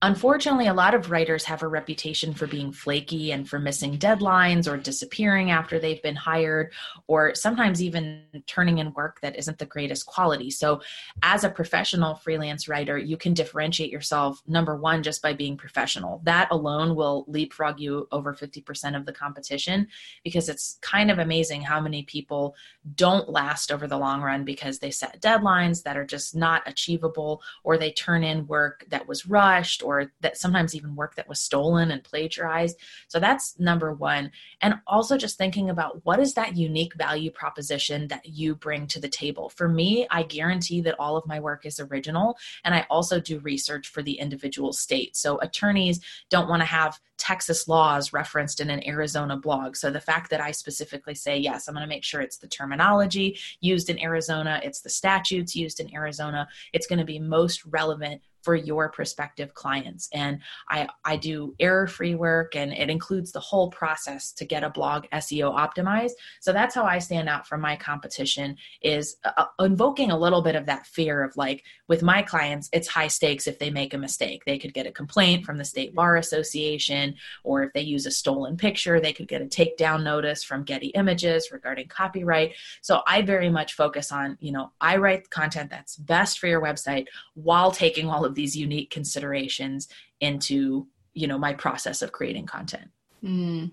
Unfortunately, 0.00 0.68
a 0.68 0.74
lot 0.74 0.94
of 0.94 1.10
writers 1.10 1.44
have 1.44 1.64
a 1.64 1.66
reputation 1.66 2.32
for 2.32 2.46
being 2.46 2.70
flaky 2.70 3.32
and 3.32 3.48
for 3.48 3.58
missing 3.58 3.98
deadlines 3.98 4.70
or 4.70 4.76
disappearing 4.76 5.50
after 5.50 5.80
they've 5.80 6.02
been 6.02 6.14
hired, 6.14 6.72
or 7.08 7.34
sometimes 7.34 7.82
even 7.82 8.22
turning 8.46 8.78
in 8.78 8.92
work 8.92 9.20
that 9.22 9.36
isn't 9.36 9.58
the 9.58 9.66
greatest 9.66 10.06
quality. 10.06 10.52
So, 10.52 10.82
as 11.24 11.42
a 11.42 11.50
professional 11.50 12.14
freelance 12.14 12.68
writer, 12.68 12.96
you 12.96 13.16
can 13.16 13.34
differentiate 13.34 13.90
yourself, 13.90 14.40
number 14.46 14.76
one, 14.76 15.02
just 15.02 15.20
by 15.20 15.32
being 15.32 15.56
professional. 15.56 16.20
That 16.22 16.46
alone 16.52 16.94
will 16.94 17.24
leapfrog 17.26 17.80
you 17.80 18.06
over 18.12 18.32
50% 18.32 18.96
of 18.96 19.04
the 19.04 19.12
competition 19.12 19.88
because 20.22 20.48
it's 20.48 20.78
kind 20.80 21.10
of 21.10 21.18
amazing 21.18 21.62
how 21.62 21.80
many 21.80 22.04
people 22.04 22.54
don't 22.94 23.28
last 23.28 23.72
over 23.72 23.88
the 23.88 23.98
long 23.98 24.22
run 24.22 24.44
because 24.44 24.78
they 24.78 24.92
set 24.92 25.20
deadlines 25.20 25.82
that 25.82 25.96
are 25.96 26.06
just 26.06 26.36
not 26.36 26.62
achievable 26.66 27.42
or 27.64 27.76
they 27.76 27.90
turn 27.90 28.22
in 28.22 28.46
work 28.46 28.84
that 28.90 29.08
was 29.08 29.26
rushed 29.26 29.82
or 29.88 30.12
that 30.20 30.36
sometimes 30.36 30.74
even 30.74 30.94
work 30.94 31.14
that 31.14 31.28
was 31.28 31.40
stolen 31.40 31.90
and 31.90 32.04
plagiarized. 32.04 32.78
So 33.08 33.18
that's 33.18 33.58
number 33.58 33.90
one. 33.94 34.30
And 34.60 34.74
also 34.86 35.16
just 35.16 35.38
thinking 35.38 35.70
about 35.70 36.04
what 36.04 36.20
is 36.20 36.34
that 36.34 36.58
unique 36.58 36.92
value 36.94 37.30
proposition 37.30 38.06
that 38.08 38.26
you 38.26 38.54
bring 38.54 38.86
to 38.88 39.00
the 39.00 39.08
table. 39.08 39.48
For 39.48 39.66
me, 39.66 40.06
I 40.10 40.24
guarantee 40.24 40.82
that 40.82 40.96
all 40.98 41.16
of 41.16 41.26
my 41.26 41.40
work 41.40 41.64
is 41.64 41.80
original. 41.80 42.36
And 42.64 42.74
I 42.74 42.86
also 42.90 43.18
do 43.18 43.38
research 43.38 43.88
for 43.88 44.02
the 44.02 44.18
individual 44.18 44.74
state. 44.74 45.16
So 45.16 45.38
attorneys 45.38 46.00
don't 46.28 46.50
want 46.50 46.60
to 46.60 46.66
have 46.66 47.00
Texas 47.18 47.68
laws 47.68 48.12
referenced 48.12 48.60
in 48.60 48.70
an 48.70 48.86
Arizona 48.86 49.36
blog. 49.36 49.76
So 49.76 49.90
the 49.90 50.00
fact 50.00 50.30
that 50.30 50.40
I 50.40 50.52
specifically 50.52 51.14
say, 51.14 51.36
yes, 51.36 51.68
I'm 51.68 51.74
going 51.74 51.82
to 51.82 51.88
make 51.88 52.04
sure 52.04 52.20
it's 52.20 52.38
the 52.38 52.48
terminology 52.48 53.38
used 53.60 53.90
in 53.90 53.98
Arizona, 54.00 54.60
it's 54.62 54.80
the 54.80 54.88
statutes 54.88 55.54
used 55.54 55.80
in 55.80 55.94
Arizona, 55.94 56.48
it's 56.72 56.86
going 56.86 56.98
to 56.98 57.04
be 57.04 57.18
most 57.18 57.64
relevant 57.66 58.22
for 58.42 58.54
your 58.54 58.88
prospective 58.88 59.52
clients. 59.54 60.08
And 60.12 60.40
I, 60.70 60.88
I 61.04 61.16
do 61.16 61.54
error 61.60 61.86
free 61.86 62.14
work 62.14 62.56
and 62.56 62.72
it 62.72 62.88
includes 62.88 63.32
the 63.32 63.40
whole 63.40 63.68
process 63.68 64.32
to 64.32 64.44
get 64.44 64.64
a 64.64 64.70
blog 64.70 65.06
SEO 65.12 65.54
optimized. 65.54 66.12
So 66.40 66.52
that's 66.52 66.74
how 66.74 66.84
I 66.84 66.98
stand 66.98 67.28
out 67.28 67.46
from 67.46 67.60
my 67.60 67.76
competition 67.76 68.56
is 68.80 69.16
uh, 69.24 69.32
uh, 69.36 69.64
invoking 69.64 70.10
a 70.10 70.18
little 70.18 70.42
bit 70.42 70.54
of 70.54 70.66
that 70.66 70.86
fear 70.86 71.22
of 71.22 71.36
like 71.36 71.64
with 71.88 72.02
my 72.02 72.22
clients, 72.22 72.68
it's 72.72 72.88
high 72.88 73.08
stakes 73.08 73.46
if 73.46 73.58
they 73.58 73.70
make 73.70 73.92
a 73.92 73.98
mistake. 73.98 74.44
They 74.44 74.58
could 74.58 74.74
get 74.74 74.86
a 74.86 74.92
complaint 74.92 75.44
from 75.44 75.58
the 75.58 75.64
State 75.64 75.94
Bar 75.94 76.16
Association, 76.16 77.07
or 77.44 77.62
if 77.62 77.72
they 77.72 77.80
use 77.80 78.06
a 78.06 78.10
stolen 78.10 78.56
picture, 78.56 79.00
they 79.00 79.12
could 79.12 79.28
get 79.28 79.42
a 79.42 79.46
takedown 79.46 80.02
notice 80.02 80.42
from 80.42 80.64
Getty 80.64 80.88
Images 80.88 81.50
regarding 81.52 81.88
copyright. 81.88 82.54
So 82.80 83.02
I 83.06 83.22
very 83.22 83.50
much 83.50 83.74
focus 83.74 84.12
on, 84.12 84.36
you 84.40 84.52
know, 84.52 84.72
I 84.80 84.96
write 84.96 85.30
content 85.30 85.70
that's 85.70 85.96
best 85.96 86.38
for 86.38 86.46
your 86.46 86.62
website 86.62 87.06
while 87.34 87.70
taking 87.70 88.08
all 88.08 88.24
of 88.24 88.34
these 88.34 88.56
unique 88.56 88.90
considerations 88.90 89.88
into 90.20 90.86
you 91.18 91.26
know 91.26 91.38
my 91.38 91.52
process 91.52 92.02
of 92.02 92.12
creating 92.12 92.46
content. 92.46 92.88
Mm, 93.24 93.72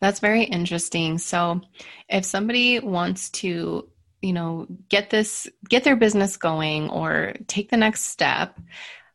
that's 0.00 0.20
very 0.20 0.44
interesting. 0.44 1.18
So 1.18 1.60
if 2.08 2.24
somebody 2.24 2.80
wants 2.80 3.30
to 3.30 3.88
you 4.22 4.32
know 4.32 4.66
get 4.88 5.10
this 5.10 5.48
get 5.68 5.84
their 5.84 5.96
business 5.96 6.36
going 6.36 6.90
or 6.90 7.34
take 7.46 7.70
the 7.70 7.76
next 7.76 8.04
step 8.04 8.58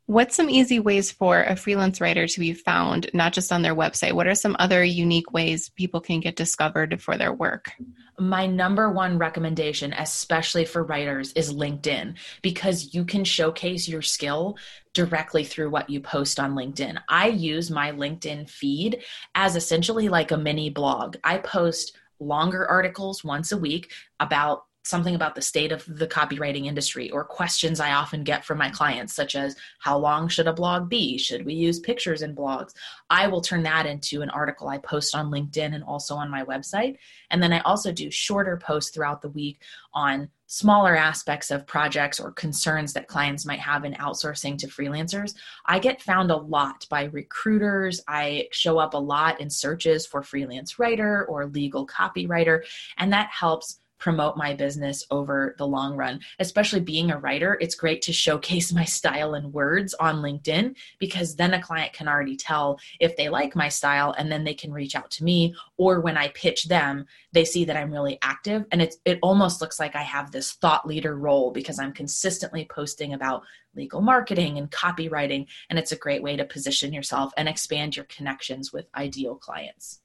What's 0.10 0.36
some 0.36 0.50
easy 0.50 0.80
ways 0.80 1.12
for 1.12 1.44
a 1.44 1.56
freelance 1.56 2.02
writer 2.02 2.26
to 2.26 2.40
be 2.40 2.54
found, 2.54 3.12
not 3.14 3.32
just 3.32 3.52
on 3.52 3.62
their 3.62 3.76
website? 3.76 4.14
What 4.14 4.26
are 4.26 4.34
some 4.34 4.56
other 4.58 4.84
unique 4.84 5.32
ways 5.34 5.70
people 5.70 6.02
can 6.02 6.20
get 6.20 6.36
discovered 6.36 7.00
for 7.00 7.16
their 7.16 7.32
work? 7.32 7.74
My 8.18 8.48
number 8.48 8.90
one 8.90 9.20
recommendation, 9.20 9.94
especially 9.94 10.66
for 10.66 10.84
writers, 10.84 11.32
is 11.34 11.54
LinkedIn 11.54 12.16
because 12.42 12.96
you 12.96 13.06
can 13.06 13.24
showcase 13.24 13.88
your 13.88 14.02
skill 14.02 14.58
directly 14.96 15.44
through 15.44 15.70
what 15.70 15.92
you 15.92 16.00
post 16.00 16.40
on 16.40 16.56
LinkedIn. 16.56 16.98
I 17.08 17.28
use 17.28 17.70
my 17.70 17.92
LinkedIn 17.92 18.50
feed 18.50 19.04
as 19.36 19.56
essentially 19.56 20.10
like 20.10 20.32
a 20.32 20.38
mini 20.38 20.72
blog. 20.72 21.18
I 21.24 21.38
post 21.38 21.96
longer 22.20 22.68
articles 22.68 23.24
once 23.24 23.52
a 23.52 23.58
week 23.60 23.92
about 24.20 24.64
something 24.90 25.16
about 25.16 25.36
the 25.36 25.42
state 25.42 25.72
of 25.72 25.86
the 25.88 26.08
copywriting 26.08 26.66
industry 26.66 27.10
or 27.12 27.24
questions 27.24 27.80
I 27.80 27.94
often 27.94 28.24
get 28.24 28.44
from 28.44 28.58
my 28.58 28.70
clients, 28.70 29.14
such 29.14 29.36
as 29.36 29.56
how 29.80 29.98
long 29.98 30.28
should 30.28 30.48
a 30.48 30.54
blog 30.54 30.90
be? 30.90 31.18
Should 31.18 31.46
we 31.46 31.54
use 31.54 31.80
pictures 31.80 32.22
in 32.22 32.36
blogs? 32.36 32.74
I 33.10 33.28
will 33.28 33.42
turn 33.42 33.64
that 33.64 33.86
into 33.86 34.22
an 34.22 34.30
article 34.30 34.68
I 34.68 34.80
post 34.80 35.16
on 35.16 35.32
LinkedIn 35.32 35.76
and 35.76 35.84
also 35.84 36.16
on 36.16 36.30
my 36.30 36.44
website. 36.44 36.98
And 37.30 37.42
then 37.42 37.54
I 37.54 37.60
also 37.62 37.92
do 37.92 38.10
shorter 38.10 38.58
posts 38.58 38.92
throughout 38.92 39.22
the 39.22 39.30
week 39.30 39.62
on 39.94 40.30
smaller 40.52 40.96
aspects 40.96 41.52
of 41.52 41.68
projects 41.68 42.20
or 42.20 42.32
concerns 42.32 42.92
that 42.94 43.08
clients 43.08 43.46
might 43.46 43.60
have 43.60 43.86
in 43.86 43.94
outsourcing 43.94 44.58
to 44.58 44.68
freelancers. 44.68 45.36
I 45.68 45.78
get 45.78 46.02
found 46.02 46.32
a 46.32 46.38
lot 46.38 46.88
by 46.90 47.04
recruiters. 47.04 48.02
I 48.08 48.48
show 48.52 48.80
up 48.80 48.96
a 48.96 48.98
lot 48.98 49.40
in 49.40 49.50
searches 49.52 50.08
for 50.08 50.24
freelance 50.24 50.80
writer 50.80 51.26
or 51.26 51.46
legal 51.46 51.86
copywriter, 51.86 52.64
and 52.98 53.14
that 53.14 53.30
helps 53.30 53.79
promote 54.00 54.38
my 54.38 54.54
business 54.54 55.06
over 55.12 55.56
the 55.58 55.68
long 55.68 55.96
run. 55.96 56.20
Especially 56.40 56.80
being 56.80 57.12
a 57.12 57.20
writer, 57.20 57.58
it's 57.62 57.76
great 57.76 58.02
to 58.04 58.14
showcase 58.14 58.74
my 58.80 58.86
style 58.86 59.36
and 59.36 59.54
words 59.54 59.94
on 59.96 60.18
LinkedIn 60.24 60.76
because 60.98 61.36
then 61.36 61.54
a 61.54 61.62
client 61.62 61.94
can 61.94 62.08
already 62.08 62.36
tell 62.36 62.80
if 63.00 63.16
they 63.16 63.30
like 63.30 63.56
my 63.56 63.70
style 63.70 64.16
and 64.18 64.32
then 64.32 64.44
they 64.44 64.54
can 64.54 64.72
reach 64.72 64.96
out 64.96 65.12
to 65.12 65.24
me 65.24 65.54
or 65.78 66.00
when 66.00 66.18
I 66.18 66.30
pitch 66.30 66.66
them, 66.66 67.06
they 67.32 67.46
see 67.46 67.66
that 67.66 67.78
I'm 67.78 67.92
really 67.92 68.18
active 68.22 68.66
and 68.72 68.82
it's 68.82 68.98
it 69.06 69.20
almost 69.22 69.62
looks 69.62 69.80
like 69.80 69.96
I 69.96 70.02
have 70.02 70.32
this 70.32 70.54
thought 70.54 70.88
leader 70.88 71.16
role 71.18 71.52
because 71.52 71.80
I'm 71.80 71.94
consistently 71.94 72.66
posting 72.70 73.14
about 73.14 73.44
legal 73.76 74.02
marketing 74.02 74.58
and 74.58 74.72
copywriting 74.72 75.46
and 75.70 75.78
it's 75.78 75.92
a 75.92 75.98
great 75.98 76.24
way 76.24 76.36
to 76.36 76.46
position 76.46 76.94
yourself 76.94 77.32
and 77.38 77.48
expand 77.48 77.96
your 77.96 78.06
connections 78.06 78.74
with 78.74 78.88
ideal 78.96 79.36
clients. 79.36 80.02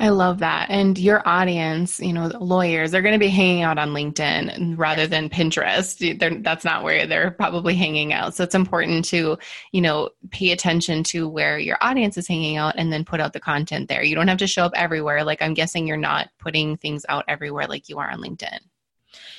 I 0.00 0.10
love 0.10 0.38
that. 0.38 0.70
And 0.70 0.96
your 0.96 1.26
audience, 1.26 1.98
you 1.98 2.12
know, 2.12 2.30
lawyers, 2.38 2.92
they're 2.92 3.02
going 3.02 3.14
to 3.14 3.18
be 3.18 3.26
hanging 3.26 3.62
out 3.62 3.78
on 3.78 3.90
LinkedIn 3.90 4.78
rather 4.78 5.08
than 5.08 5.28
Pinterest. 5.28 6.18
They're, 6.18 6.38
that's 6.40 6.64
not 6.64 6.84
where 6.84 7.04
they're 7.04 7.32
probably 7.32 7.74
hanging 7.74 8.12
out. 8.12 8.36
So 8.36 8.44
it's 8.44 8.54
important 8.54 9.04
to, 9.06 9.36
you 9.72 9.80
know, 9.80 10.10
pay 10.30 10.52
attention 10.52 11.02
to 11.04 11.28
where 11.28 11.58
your 11.58 11.78
audience 11.80 12.16
is 12.16 12.28
hanging 12.28 12.56
out 12.56 12.74
and 12.76 12.92
then 12.92 13.04
put 13.04 13.20
out 13.20 13.32
the 13.32 13.40
content 13.40 13.88
there. 13.88 14.04
You 14.04 14.14
don't 14.14 14.28
have 14.28 14.38
to 14.38 14.46
show 14.46 14.62
up 14.62 14.72
everywhere. 14.76 15.24
Like 15.24 15.42
I'm 15.42 15.54
guessing 15.54 15.88
you're 15.88 15.96
not 15.96 16.28
putting 16.38 16.76
things 16.76 17.04
out 17.08 17.24
everywhere 17.26 17.66
like 17.66 17.88
you 17.88 17.98
are 17.98 18.08
on 18.08 18.22
LinkedIn. 18.22 18.60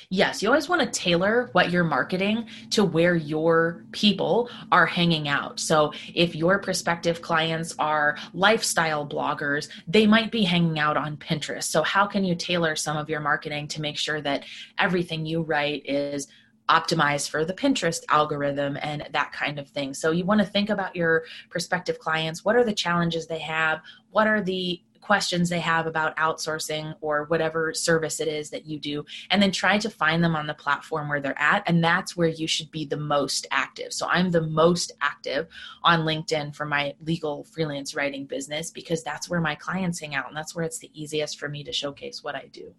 Yes, 0.08 0.42
you 0.42 0.48
always 0.48 0.68
want 0.68 0.82
to 0.82 1.00
tailor 1.00 1.50
what 1.52 1.70
you're 1.70 1.84
marketing 1.84 2.48
to 2.70 2.84
where 2.84 3.14
your 3.14 3.84
people 3.92 4.50
are 4.72 4.86
hanging 4.86 5.28
out. 5.28 5.60
So, 5.60 5.92
if 6.14 6.34
your 6.34 6.58
prospective 6.58 7.22
clients 7.22 7.74
are 7.78 8.16
lifestyle 8.34 9.06
bloggers, 9.06 9.68
they 9.86 10.08
might 10.08 10.32
be 10.32 10.42
hanging 10.42 10.80
out 10.80 10.96
on 10.96 11.16
Pinterest. 11.16 11.64
So, 11.64 11.82
how 11.84 12.06
can 12.06 12.24
you 12.24 12.34
tailor 12.34 12.74
some 12.74 12.96
of 12.96 13.08
your 13.08 13.20
marketing 13.20 13.68
to 13.68 13.80
make 13.80 13.96
sure 13.96 14.20
that 14.20 14.44
everything 14.78 15.26
you 15.26 15.42
write 15.42 15.82
is 15.86 16.26
optimized 16.68 17.28
for 17.28 17.44
the 17.44 17.52
Pinterest 17.52 18.02
algorithm 18.08 18.78
and 18.80 19.08
that 19.12 19.32
kind 19.32 19.58
of 19.58 19.68
thing. 19.68 19.92
So 19.92 20.12
you 20.12 20.24
want 20.24 20.40
to 20.40 20.46
think 20.46 20.70
about 20.70 20.94
your 20.94 21.24
prospective 21.48 21.98
clients. 21.98 22.44
What 22.44 22.54
are 22.54 22.62
the 22.62 22.72
challenges 22.72 23.26
they 23.26 23.40
have? 23.40 23.80
What 24.12 24.28
are 24.28 24.40
the 24.40 24.80
questions 25.10 25.48
they 25.48 25.58
have 25.58 25.88
about 25.88 26.16
outsourcing 26.18 26.94
or 27.00 27.24
whatever 27.24 27.74
service 27.74 28.20
it 28.20 28.28
is 28.28 28.48
that 28.48 28.64
you 28.64 28.78
do, 28.78 29.04
and 29.30 29.42
then 29.42 29.50
try 29.50 29.76
to 29.76 29.90
find 29.90 30.22
them 30.22 30.36
on 30.36 30.46
the 30.46 30.54
platform 30.54 31.08
where 31.08 31.20
they're 31.20 31.36
at. 31.36 31.64
And 31.66 31.82
that's 31.82 32.16
where 32.16 32.28
you 32.28 32.46
should 32.46 32.70
be 32.70 32.84
the 32.84 32.96
most 32.96 33.44
active. 33.50 33.92
So 33.92 34.06
I'm 34.06 34.30
the 34.30 34.42
most 34.42 34.92
active 35.00 35.48
on 35.82 36.02
LinkedIn 36.02 36.54
for 36.54 36.64
my 36.64 36.94
legal 37.04 37.42
freelance 37.42 37.92
writing 37.92 38.24
business 38.24 38.70
because 38.70 39.02
that's 39.02 39.28
where 39.28 39.40
my 39.40 39.56
clients 39.56 39.98
hang 39.98 40.14
out 40.14 40.28
and 40.28 40.36
that's 40.36 40.54
where 40.54 40.64
it's 40.64 40.78
the 40.78 40.92
easiest 40.94 41.40
for 41.40 41.48
me 41.48 41.64
to 41.64 41.72
showcase 41.72 42.22
what 42.22 42.36
I 42.36 42.46
do. 42.52 42.72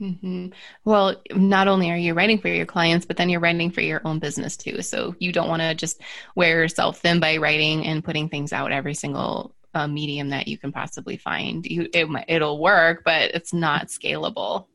Mm-hmm. 0.00 0.46
Well, 0.86 1.20
not 1.34 1.68
only 1.68 1.90
are 1.90 1.96
you 1.98 2.14
writing 2.14 2.38
for 2.38 2.48
your 2.48 2.64
clients, 2.64 3.04
but 3.04 3.18
then 3.18 3.28
you're 3.28 3.38
writing 3.38 3.70
for 3.70 3.82
your 3.82 4.00
own 4.06 4.18
business 4.18 4.56
too. 4.56 4.80
So 4.80 5.14
you 5.18 5.30
don't 5.30 5.50
want 5.50 5.60
to 5.60 5.74
just 5.74 6.00
wear 6.34 6.62
yourself 6.62 7.00
thin 7.00 7.20
by 7.20 7.36
writing 7.36 7.84
and 7.84 8.02
putting 8.02 8.30
things 8.30 8.54
out 8.54 8.72
every 8.72 8.94
single 8.94 9.54
uh, 9.74 9.86
medium 9.86 10.30
that 10.30 10.48
you 10.48 10.58
can 10.58 10.72
possibly 10.72 11.16
find. 11.16 11.66
You, 11.66 11.88
it, 11.92 12.08
it'll 12.28 12.60
work, 12.60 13.02
but 13.04 13.34
it's 13.34 13.52
not 13.52 13.88
scalable. 13.88 14.66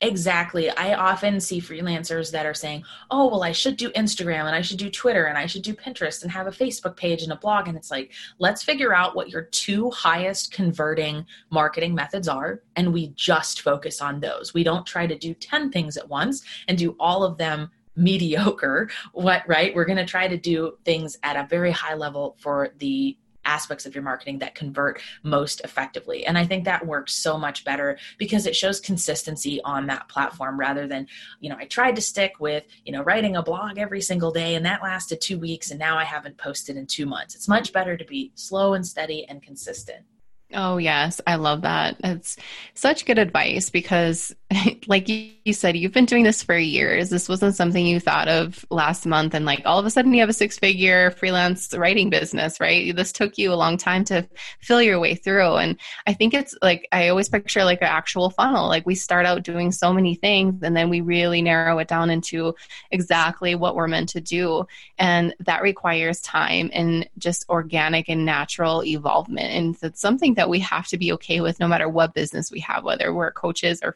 Exactly. 0.00 0.70
I 0.70 0.94
often 0.94 1.40
see 1.40 1.60
freelancers 1.60 2.30
that 2.32 2.46
are 2.46 2.54
saying, 2.54 2.84
oh, 3.10 3.28
well, 3.28 3.42
I 3.42 3.52
should 3.52 3.76
do 3.76 3.90
Instagram 3.90 4.46
and 4.46 4.54
I 4.54 4.62
should 4.62 4.78
do 4.78 4.90
Twitter 4.90 5.26
and 5.26 5.38
I 5.38 5.46
should 5.46 5.62
do 5.62 5.74
Pinterest 5.74 6.22
and 6.22 6.30
have 6.30 6.46
a 6.46 6.50
Facebook 6.50 6.96
page 6.96 7.22
and 7.22 7.32
a 7.32 7.36
blog. 7.36 7.68
And 7.68 7.76
it's 7.76 7.90
like, 7.90 8.12
let's 8.38 8.62
figure 8.62 8.94
out 8.94 9.14
what 9.14 9.30
your 9.30 9.42
two 9.42 9.90
highest 9.90 10.52
converting 10.52 11.26
marketing 11.50 11.94
methods 11.94 12.28
are. 12.28 12.62
And 12.76 12.92
we 12.92 13.08
just 13.08 13.62
focus 13.62 14.00
on 14.00 14.20
those. 14.20 14.54
We 14.54 14.64
don't 14.64 14.86
try 14.86 15.06
to 15.06 15.16
do 15.16 15.34
10 15.34 15.70
things 15.70 15.96
at 15.96 16.08
once 16.08 16.42
and 16.68 16.76
do 16.76 16.96
all 16.98 17.22
of 17.22 17.38
them 17.38 17.70
mediocre 17.96 18.88
what 19.12 19.42
right 19.48 19.74
we're 19.74 19.84
going 19.84 19.98
to 19.98 20.06
try 20.06 20.28
to 20.28 20.38
do 20.38 20.78
things 20.84 21.18
at 21.24 21.36
a 21.36 21.46
very 21.50 21.72
high 21.72 21.94
level 21.94 22.36
for 22.38 22.70
the 22.78 23.18
aspects 23.50 23.84
of 23.84 23.94
your 23.94 24.04
marketing 24.04 24.38
that 24.38 24.54
convert 24.54 25.02
most 25.24 25.60
effectively. 25.64 26.24
And 26.24 26.38
I 26.38 26.46
think 26.46 26.64
that 26.64 26.86
works 26.86 27.12
so 27.14 27.36
much 27.36 27.64
better 27.64 27.98
because 28.16 28.46
it 28.46 28.54
shows 28.54 28.78
consistency 28.78 29.60
on 29.64 29.88
that 29.88 30.08
platform 30.08 30.58
rather 30.58 30.86
than, 30.86 31.08
you 31.40 31.50
know, 31.50 31.56
I 31.58 31.64
tried 31.64 31.96
to 31.96 32.02
stick 32.02 32.34
with, 32.38 32.64
you 32.84 32.92
know, 32.92 33.02
writing 33.02 33.34
a 33.36 33.42
blog 33.42 33.76
every 33.76 34.00
single 34.00 34.30
day 34.30 34.54
and 34.54 34.64
that 34.66 34.82
lasted 34.82 35.20
two 35.20 35.38
weeks 35.38 35.70
and 35.70 35.80
now 35.80 35.98
I 35.98 36.04
haven't 36.04 36.38
posted 36.38 36.76
in 36.76 36.86
two 36.86 37.06
months. 37.06 37.34
It's 37.34 37.48
much 37.48 37.72
better 37.72 37.96
to 37.96 38.04
be 38.04 38.30
slow 38.36 38.74
and 38.74 38.86
steady 38.86 39.26
and 39.28 39.42
consistent. 39.42 40.04
Oh, 40.52 40.78
yes. 40.78 41.20
I 41.26 41.36
love 41.36 41.62
that. 41.62 41.96
It's 42.02 42.36
such 42.74 43.04
good 43.04 43.18
advice 43.18 43.70
because, 43.70 44.34
like 44.88 45.08
you 45.08 45.52
said, 45.52 45.76
you've 45.76 45.92
been 45.92 46.06
doing 46.06 46.24
this 46.24 46.42
for 46.42 46.56
years. 46.56 47.08
This 47.08 47.28
wasn't 47.28 47.54
something 47.54 47.86
you 47.86 48.00
thought 48.00 48.26
of 48.26 48.64
last 48.70 49.06
month. 49.06 49.32
And, 49.32 49.44
like, 49.44 49.62
all 49.64 49.78
of 49.78 49.86
a 49.86 49.90
sudden, 49.90 50.12
you 50.12 50.20
have 50.20 50.28
a 50.28 50.34
six 50.34 50.58
figure 50.58 51.12
freelance 51.12 51.72
writing 51.74 52.10
business, 52.10 52.58
right? 52.58 52.94
This 52.94 53.12
took 53.12 53.38
you 53.38 53.52
a 53.52 53.54
long 53.54 53.76
time 53.76 54.04
to 54.06 54.28
fill 54.60 54.82
your 54.82 54.98
way 54.98 55.14
through. 55.14 55.56
And 55.56 55.78
I 56.06 56.14
think 56.14 56.34
it's 56.34 56.56
like, 56.62 56.88
I 56.90 57.08
always 57.08 57.28
picture 57.28 57.64
like 57.64 57.80
an 57.80 57.88
actual 57.88 58.30
funnel. 58.30 58.66
Like, 58.66 58.86
we 58.86 58.96
start 58.96 59.24
out 59.24 59.44
doing 59.44 59.70
so 59.70 59.92
many 59.92 60.16
things 60.16 60.62
and 60.62 60.76
then 60.76 60.88
we 60.88 61.00
really 61.00 61.42
narrow 61.42 61.78
it 61.78 61.88
down 61.88 62.10
into 62.10 62.54
exactly 62.90 63.54
what 63.54 63.76
we're 63.76 63.88
meant 63.88 64.08
to 64.10 64.20
do. 64.20 64.66
And 64.98 65.34
that 65.40 65.62
requires 65.62 66.20
time 66.22 66.70
and 66.72 67.08
just 67.18 67.48
organic 67.48 68.08
and 68.08 68.24
natural 68.24 68.84
evolvement. 68.84 69.52
And 69.52 69.76
it's 69.82 70.00
something 70.00 70.34
that 70.34 70.48
we 70.48 70.58
have 70.60 70.88
to 70.88 70.98
be 70.98 71.12
okay 71.12 71.40
with 71.40 71.60
no 71.60 71.68
matter 71.68 71.88
what 71.88 72.14
business 72.14 72.50
we 72.50 72.60
have, 72.60 72.82
whether 72.82 73.14
we're 73.14 73.30
coaches 73.30 73.80
or 73.82 73.92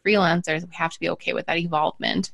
we 0.47 0.61
have 0.71 0.93
to 0.93 1.01
be 1.01 1.11
okay 1.11 1.33
with 1.33 1.47
that 1.47 1.59
evolvement 1.59 2.31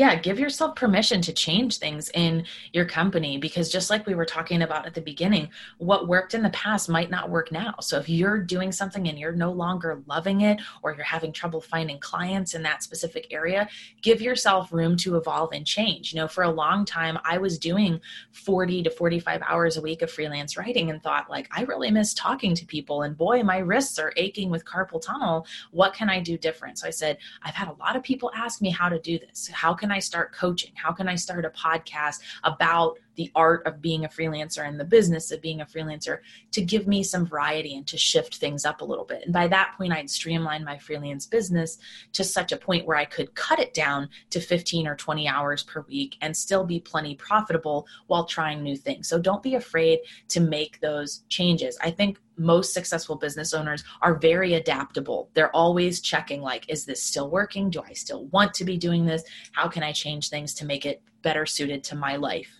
yeah, 0.00 0.14
give 0.14 0.38
yourself 0.38 0.76
permission 0.76 1.20
to 1.20 1.30
change 1.30 1.76
things 1.76 2.08
in 2.14 2.46
your 2.72 2.86
company 2.86 3.36
because 3.36 3.68
just 3.68 3.90
like 3.90 4.06
we 4.06 4.14
were 4.14 4.24
talking 4.24 4.62
about 4.62 4.86
at 4.86 4.94
the 4.94 5.00
beginning, 5.02 5.50
what 5.76 6.08
worked 6.08 6.32
in 6.32 6.42
the 6.42 6.48
past 6.48 6.88
might 6.88 7.10
not 7.10 7.28
work 7.28 7.52
now. 7.52 7.74
So 7.82 7.98
if 7.98 8.08
you're 8.08 8.38
doing 8.38 8.72
something 8.72 9.08
and 9.08 9.18
you're 9.18 9.32
no 9.32 9.52
longer 9.52 10.02
loving 10.06 10.40
it 10.40 10.58
or 10.82 10.94
you're 10.94 11.04
having 11.04 11.34
trouble 11.34 11.60
finding 11.60 11.98
clients 11.98 12.54
in 12.54 12.62
that 12.62 12.82
specific 12.82 13.26
area, 13.30 13.68
give 14.00 14.22
yourself 14.22 14.72
room 14.72 14.96
to 14.96 15.18
evolve 15.18 15.50
and 15.52 15.66
change. 15.66 16.14
You 16.14 16.20
know, 16.20 16.28
for 16.28 16.44
a 16.44 16.50
long 16.50 16.86
time 16.86 17.18
I 17.22 17.36
was 17.36 17.58
doing 17.58 18.00
40 18.32 18.84
to 18.84 18.90
45 18.90 19.42
hours 19.46 19.76
a 19.76 19.82
week 19.82 20.00
of 20.00 20.10
freelance 20.10 20.56
writing 20.56 20.88
and 20.88 21.02
thought 21.02 21.28
like 21.28 21.46
I 21.54 21.64
really 21.64 21.90
miss 21.90 22.14
talking 22.14 22.54
to 22.54 22.64
people 22.64 23.02
and 23.02 23.18
boy 23.18 23.42
my 23.42 23.58
wrists 23.58 23.98
are 23.98 24.14
aching 24.16 24.48
with 24.48 24.64
carpal 24.64 25.02
tunnel. 25.02 25.46
What 25.72 25.92
can 25.92 26.08
I 26.08 26.20
do 26.20 26.38
different? 26.38 26.78
So 26.78 26.86
I 26.86 26.90
said, 26.90 27.18
I've 27.42 27.54
had 27.54 27.68
a 27.68 27.74
lot 27.74 27.96
of 27.96 28.02
people 28.02 28.30
ask 28.34 28.62
me 28.62 28.70
how 28.70 28.88
to 28.88 28.98
do 28.98 29.18
this. 29.18 29.46
How 29.52 29.74
can 29.90 29.96
I 29.96 29.98
start 29.98 30.32
coaching? 30.32 30.70
How 30.76 30.92
can 30.92 31.08
I 31.08 31.16
start 31.16 31.44
a 31.44 31.50
podcast 31.50 32.20
about 32.44 32.96
the 33.16 33.28
art 33.34 33.66
of 33.66 33.82
being 33.82 34.04
a 34.04 34.08
freelancer 34.08 34.66
and 34.66 34.78
the 34.78 34.84
business 34.84 35.32
of 35.32 35.42
being 35.42 35.60
a 35.60 35.66
freelancer 35.66 36.20
to 36.52 36.62
give 36.62 36.86
me 36.86 37.02
some 37.02 37.26
variety 37.26 37.74
and 37.74 37.84
to 37.88 37.98
shift 37.98 38.36
things 38.36 38.64
up 38.64 38.82
a 38.82 38.84
little 38.84 39.04
bit? 39.04 39.24
And 39.24 39.32
by 39.32 39.48
that 39.48 39.74
point, 39.76 39.92
I'd 39.92 40.08
streamlined 40.08 40.64
my 40.64 40.78
freelance 40.78 41.26
business 41.26 41.78
to 42.12 42.22
such 42.22 42.52
a 42.52 42.56
point 42.56 42.86
where 42.86 42.96
I 42.96 43.04
could 43.04 43.34
cut 43.34 43.58
it 43.58 43.74
down 43.74 44.08
to 44.30 44.40
15 44.40 44.86
or 44.86 44.94
20 44.94 45.26
hours 45.26 45.64
per 45.64 45.80
week 45.88 46.16
and 46.20 46.36
still 46.36 46.64
be 46.64 46.78
plenty 46.78 47.16
profitable 47.16 47.88
while 48.06 48.26
trying 48.26 48.62
new 48.62 48.76
things. 48.76 49.08
So 49.08 49.18
don't 49.18 49.42
be 49.42 49.56
afraid 49.56 49.98
to 50.28 50.38
make 50.38 50.78
those 50.78 51.24
changes. 51.28 51.76
I 51.82 51.90
think 51.90 52.20
most 52.40 52.72
successful 52.72 53.16
business 53.16 53.54
owners 53.54 53.84
are 54.02 54.14
very 54.14 54.54
adaptable. 54.54 55.30
They're 55.34 55.54
always 55.54 56.00
checking 56.00 56.40
like 56.40 56.68
is 56.68 56.84
this 56.84 57.02
still 57.02 57.30
working? 57.30 57.70
Do 57.70 57.82
I 57.86 57.92
still 57.92 58.26
want 58.26 58.54
to 58.54 58.64
be 58.64 58.76
doing 58.76 59.04
this? 59.04 59.22
How 59.52 59.68
can 59.68 59.82
I 59.82 59.92
change 59.92 60.28
things 60.30 60.54
to 60.54 60.66
make 60.66 60.86
it 60.86 61.02
better 61.22 61.46
suited 61.46 61.84
to 61.84 61.96
my 61.96 62.16
life? 62.16 62.50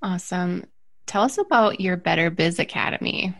Awesome. 0.00 0.64
Tell 1.06 1.22
us 1.22 1.38
about 1.38 1.80
your 1.80 1.96
Better 1.96 2.30
Biz 2.30 2.58
Academy. 2.58 3.34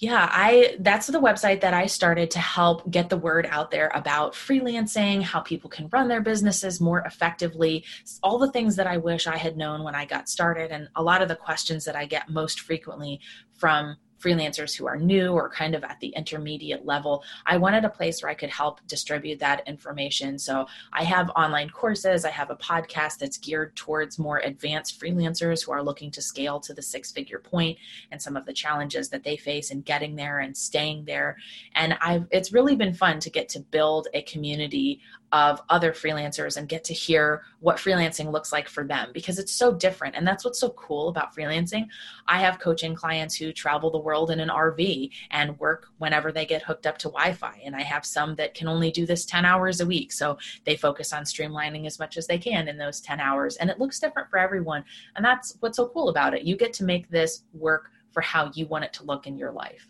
Yeah, 0.00 0.28
I 0.30 0.76
that's 0.78 1.08
the 1.08 1.20
website 1.20 1.60
that 1.62 1.74
I 1.74 1.86
started 1.86 2.30
to 2.30 2.38
help 2.38 2.88
get 2.88 3.08
the 3.08 3.16
word 3.16 3.48
out 3.50 3.72
there 3.72 3.90
about 3.96 4.32
freelancing, 4.32 5.22
how 5.22 5.40
people 5.40 5.68
can 5.68 5.88
run 5.92 6.06
their 6.06 6.20
businesses 6.20 6.80
more 6.80 7.00
effectively, 7.00 7.84
all 8.22 8.38
the 8.38 8.52
things 8.52 8.76
that 8.76 8.86
I 8.86 8.96
wish 8.96 9.26
I 9.26 9.36
had 9.36 9.56
known 9.56 9.82
when 9.82 9.96
I 9.96 10.04
got 10.04 10.28
started 10.28 10.70
and 10.70 10.88
a 10.94 11.02
lot 11.02 11.20
of 11.20 11.26
the 11.26 11.34
questions 11.34 11.84
that 11.84 11.96
I 11.96 12.06
get 12.06 12.28
most 12.28 12.60
frequently 12.60 13.20
from 13.54 13.96
freelancers 14.20 14.76
who 14.76 14.86
are 14.86 14.96
new 14.96 15.32
or 15.32 15.48
kind 15.48 15.74
of 15.74 15.84
at 15.84 15.98
the 16.00 16.08
intermediate 16.08 16.84
level. 16.84 17.22
I 17.46 17.56
wanted 17.56 17.84
a 17.84 17.88
place 17.88 18.22
where 18.22 18.30
I 18.30 18.34
could 18.34 18.50
help 18.50 18.80
distribute 18.86 19.38
that 19.40 19.66
information. 19.66 20.38
So 20.38 20.66
I 20.92 21.04
have 21.04 21.30
online 21.30 21.70
courses, 21.70 22.24
I 22.24 22.30
have 22.30 22.50
a 22.50 22.56
podcast 22.56 23.18
that's 23.18 23.38
geared 23.38 23.76
towards 23.76 24.18
more 24.18 24.38
advanced 24.38 25.00
freelancers 25.00 25.64
who 25.64 25.72
are 25.72 25.82
looking 25.82 26.10
to 26.12 26.22
scale 26.22 26.60
to 26.60 26.74
the 26.74 26.82
six 26.82 27.12
figure 27.12 27.38
point 27.38 27.78
and 28.10 28.20
some 28.20 28.36
of 28.36 28.46
the 28.46 28.52
challenges 28.52 29.08
that 29.10 29.22
they 29.22 29.36
face 29.36 29.70
in 29.70 29.82
getting 29.82 30.16
there 30.16 30.40
and 30.40 30.56
staying 30.56 31.04
there. 31.04 31.36
And 31.74 31.96
I've 32.00 32.26
it's 32.30 32.52
really 32.52 32.76
been 32.76 32.94
fun 32.94 33.20
to 33.20 33.30
get 33.30 33.48
to 33.50 33.60
build 33.60 34.08
a 34.14 34.22
community 34.22 35.00
of 35.32 35.60
other 35.68 35.92
freelancers 35.92 36.56
and 36.56 36.68
get 36.68 36.84
to 36.84 36.94
hear 36.94 37.42
what 37.60 37.76
freelancing 37.76 38.32
looks 38.32 38.52
like 38.52 38.68
for 38.68 38.84
them 38.84 39.10
because 39.12 39.38
it's 39.38 39.52
so 39.52 39.72
different. 39.74 40.16
And 40.16 40.26
that's 40.26 40.44
what's 40.44 40.58
so 40.58 40.70
cool 40.70 41.08
about 41.08 41.36
freelancing. 41.36 41.86
I 42.26 42.38
have 42.38 42.58
coaching 42.58 42.94
clients 42.94 43.34
who 43.34 43.52
travel 43.52 43.90
the 43.90 43.98
world 43.98 44.30
in 44.30 44.40
an 44.40 44.48
RV 44.48 45.10
and 45.30 45.58
work 45.58 45.88
whenever 45.98 46.32
they 46.32 46.46
get 46.46 46.62
hooked 46.62 46.86
up 46.86 46.96
to 46.98 47.08
Wi 47.08 47.34
Fi. 47.34 47.60
And 47.64 47.76
I 47.76 47.82
have 47.82 48.06
some 48.06 48.34
that 48.36 48.54
can 48.54 48.68
only 48.68 48.90
do 48.90 49.04
this 49.04 49.26
10 49.26 49.44
hours 49.44 49.80
a 49.80 49.86
week. 49.86 50.12
So 50.12 50.38
they 50.64 50.76
focus 50.76 51.12
on 51.12 51.24
streamlining 51.24 51.86
as 51.86 51.98
much 51.98 52.16
as 52.16 52.26
they 52.26 52.38
can 52.38 52.68
in 52.68 52.78
those 52.78 53.00
10 53.00 53.20
hours. 53.20 53.56
And 53.56 53.68
it 53.68 53.78
looks 53.78 54.00
different 54.00 54.30
for 54.30 54.38
everyone. 54.38 54.84
And 55.16 55.24
that's 55.24 55.56
what's 55.60 55.76
so 55.76 55.88
cool 55.88 56.08
about 56.08 56.34
it. 56.34 56.44
You 56.44 56.56
get 56.56 56.72
to 56.74 56.84
make 56.84 57.10
this 57.10 57.42
work 57.52 57.90
for 58.12 58.22
how 58.22 58.50
you 58.54 58.66
want 58.66 58.84
it 58.84 58.92
to 58.94 59.04
look 59.04 59.26
in 59.26 59.36
your 59.36 59.52
life. 59.52 59.86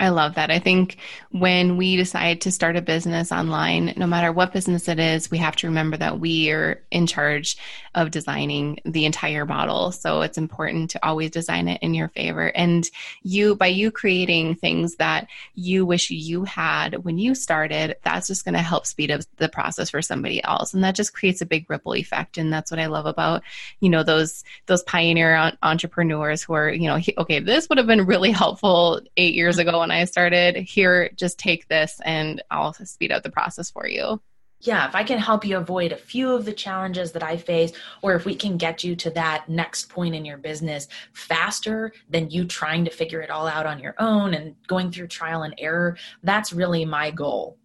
I 0.00 0.08
love 0.08 0.34
that. 0.34 0.50
I 0.50 0.58
think 0.58 0.96
when 1.30 1.76
we 1.76 1.96
decide 1.96 2.40
to 2.42 2.50
start 2.50 2.76
a 2.76 2.82
business 2.82 3.30
online, 3.30 3.94
no 3.96 4.06
matter 4.06 4.32
what 4.32 4.52
business 4.52 4.88
it 4.88 4.98
is, 4.98 5.30
we 5.30 5.38
have 5.38 5.56
to 5.56 5.66
remember 5.66 5.96
that 5.96 6.18
we 6.18 6.50
are 6.50 6.82
in 6.90 7.06
charge 7.06 7.56
of 7.94 8.10
designing 8.10 8.80
the 8.84 9.04
entire 9.04 9.44
model. 9.44 9.92
So 9.92 10.22
it's 10.22 10.38
important 10.38 10.90
to 10.90 11.06
always 11.06 11.30
design 11.30 11.68
it 11.68 11.82
in 11.82 11.94
your 11.94 12.08
favor. 12.08 12.46
And 12.46 12.88
you, 13.22 13.54
by 13.54 13.66
you 13.66 13.90
creating 13.90 14.54
things 14.54 14.96
that 14.96 15.28
you 15.54 15.84
wish 15.84 16.10
you 16.10 16.44
had 16.44 17.04
when 17.04 17.18
you 17.18 17.34
started, 17.34 17.96
that's 18.02 18.28
just 18.28 18.44
going 18.44 18.54
to 18.54 18.60
help 18.60 18.86
speed 18.86 19.10
up 19.10 19.20
the 19.36 19.48
process 19.48 19.90
for 19.90 20.00
somebody 20.00 20.42
else. 20.42 20.72
And 20.72 20.82
that 20.84 20.94
just 20.94 21.12
creates 21.12 21.42
a 21.42 21.46
big 21.46 21.68
ripple 21.68 21.94
effect. 21.94 22.38
And 22.38 22.52
that's 22.52 22.70
what 22.70 22.80
I 22.80 22.86
love 22.86 23.06
about, 23.06 23.42
you 23.80 23.90
know, 23.90 24.02
those, 24.02 24.42
those 24.66 24.82
pioneer 24.84 25.52
entrepreneurs 25.62 26.42
who 26.42 26.54
are, 26.54 26.70
you 26.70 26.88
know, 26.88 26.98
okay, 27.18 27.40
this 27.40 27.68
would 27.68 27.78
have 27.78 27.86
been 27.86 28.06
really 28.06 28.30
helpful 28.30 29.00
eight 29.16 29.34
years 29.34 29.58
ago 29.58 29.81
when 29.82 29.90
I 29.90 30.04
started. 30.04 30.56
Here, 30.56 31.10
just 31.16 31.38
take 31.38 31.68
this 31.68 32.00
and 32.04 32.40
I'll 32.50 32.72
speed 32.72 33.12
up 33.12 33.22
the 33.22 33.30
process 33.30 33.70
for 33.70 33.86
you. 33.86 34.22
Yeah, 34.60 34.86
if 34.86 34.94
I 34.94 35.02
can 35.02 35.18
help 35.18 35.44
you 35.44 35.56
avoid 35.56 35.90
a 35.90 35.96
few 35.96 36.32
of 36.32 36.44
the 36.44 36.52
challenges 36.52 37.10
that 37.12 37.22
I 37.24 37.36
face, 37.36 37.72
or 38.00 38.14
if 38.14 38.24
we 38.24 38.36
can 38.36 38.56
get 38.56 38.84
you 38.84 38.94
to 38.94 39.10
that 39.10 39.48
next 39.48 39.88
point 39.88 40.14
in 40.14 40.24
your 40.24 40.38
business 40.38 40.86
faster 41.14 41.92
than 42.08 42.30
you 42.30 42.44
trying 42.44 42.84
to 42.84 42.92
figure 42.92 43.20
it 43.20 43.30
all 43.30 43.48
out 43.48 43.66
on 43.66 43.80
your 43.80 43.96
own 43.98 44.34
and 44.34 44.54
going 44.68 44.92
through 44.92 45.08
trial 45.08 45.42
and 45.42 45.54
error, 45.58 45.96
that's 46.22 46.52
really 46.52 46.84
my 46.84 47.10
goal. 47.10 47.58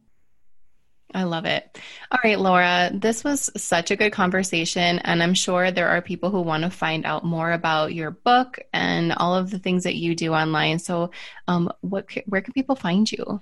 I 1.13 1.24
love 1.24 1.46
it. 1.46 1.80
All 2.12 2.20
right, 2.24 2.39
Laura, 2.39 2.91
this 2.93 3.24
was 3.24 3.50
such 3.56 3.91
a 3.91 3.96
good 3.96 4.12
conversation, 4.12 5.00
and 5.00 5.24
I'm 5.24 5.34
sure 5.34 5.72
there 5.72 5.88
are 5.88 6.02
people 6.02 6.30
who 6.30 6.41
want 6.41 6.63
to 6.63 6.70
find 6.70 7.06
out 7.06 7.24
more 7.24 7.54
about 7.54 7.93
your 7.93 8.12
book 8.12 8.60
and 8.74 9.13
all 9.13 9.34
of 9.34 9.50
the 9.50 9.60
things 9.60 9.86
that 9.86 9.96
you 9.96 10.15
do 10.15 10.34
online. 10.34 10.80
So, 10.80 11.12
um, 11.48 11.72
what 11.82 12.08
where 12.26 12.41
can 12.41 12.54
people 12.54 12.76
find 12.76 13.10
you? 13.10 13.39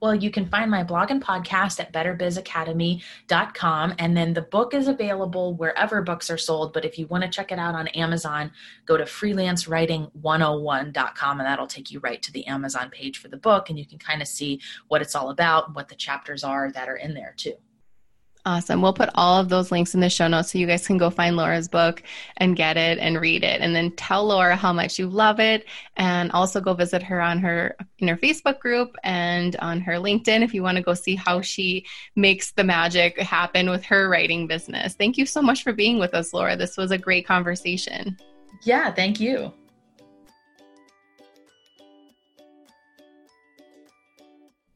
Well, 0.00 0.14
you 0.14 0.30
can 0.30 0.46
find 0.46 0.70
my 0.70 0.84
blog 0.84 1.10
and 1.10 1.20
podcast 1.22 1.78
at 1.80 1.92
betterbizacademy.com. 1.92 3.94
And 3.98 4.16
then 4.16 4.32
the 4.34 4.42
book 4.42 4.72
is 4.72 4.86
available 4.86 5.54
wherever 5.54 6.00
books 6.02 6.30
are 6.30 6.38
sold. 6.38 6.72
But 6.72 6.84
if 6.84 6.96
you 6.98 7.08
want 7.08 7.24
to 7.24 7.30
check 7.30 7.50
it 7.50 7.58
out 7.58 7.74
on 7.74 7.88
Amazon, 7.88 8.52
go 8.86 8.96
to 8.96 9.02
freelancewriting101.com 9.04 11.40
and 11.40 11.46
that'll 11.46 11.66
take 11.66 11.90
you 11.90 11.98
right 12.00 12.22
to 12.22 12.32
the 12.32 12.46
Amazon 12.46 12.90
page 12.90 13.18
for 13.18 13.26
the 13.28 13.36
book. 13.36 13.68
And 13.70 13.78
you 13.78 13.86
can 13.86 13.98
kind 13.98 14.22
of 14.22 14.28
see 14.28 14.60
what 14.86 15.02
it's 15.02 15.16
all 15.16 15.30
about, 15.30 15.74
what 15.74 15.88
the 15.88 15.96
chapters 15.96 16.44
are 16.44 16.70
that 16.72 16.88
are 16.88 16.96
in 16.96 17.14
there 17.14 17.34
too. 17.36 17.54
Awesome. 18.48 18.80
We'll 18.80 18.94
put 18.94 19.10
all 19.14 19.38
of 19.38 19.50
those 19.50 19.70
links 19.70 19.92
in 19.92 20.00
the 20.00 20.08
show 20.08 20.26
notes 20.26 20.52
so 20.52 20.58
you 20.58 20.66
guys 20.66 20.86
can 20.86 20.96
go 20.96 21.10
find 21.10 21.36
Laura's 21.36 21.68
book 21.68 22.02
and 22.38 22.56
get 22.56 22.78
it 22.78 22.96
and 22.98 23.20
read 23.20 23.44
it. 23.44 23.60
And 23.60 23.76
then 23.76 23.90
tell 23.90 24.26
Laura 24.26 24.56
how 24.56 24.72
much 24.72 24.98
you 24.98 25.06
love 25.06 25.38
it. 25.38 25.66
And 25.98 26.32
also 26.32 26.58
go 26.58 26.72
visit 26.72 27.02
her 27.02 27.20
on 27.20 27.40
her 27.40 27.76
in 27.98 28.08
her 28.08 28.16
Facebook 28.16 28.58
group 28.58 28.96
and 29.04 29.54
on 29.56 29.82
her 29.82 29.96
LinkedIn 29.96 30.42
if 30.42 30.54
you 30.54 30.62
want 30.62 30.78
to 30.78 30.82
go 30.82 30.94
see 30.94 31.14
how 31.14 31.42
she 31.42 31.84
makes 32.16 32.52
the 32.52 32.64
magic 32.64 33.20
happen 33.20 33.68
with 33.68 33.84
her 33.84 34.08
writing 34.08 34.46
business. 34.46 34.94
Thank 34.94 35.18
you 35.18 35.26
so 35.26 35.42
much 35.42 35.62
for 35.62 35.74
being 35.74 35.98
with 35.98 36.14
us, 36.14 36.32
Laura. 36.32 36.56
This 36.56 36.78
was 36.78 36.90
a 36.90 36.96
great 36.96 37.26
conversation. 37.26 38.16
Yeah, 38.62 38.90
thank 38.94 39.20
you. 39.20 39.52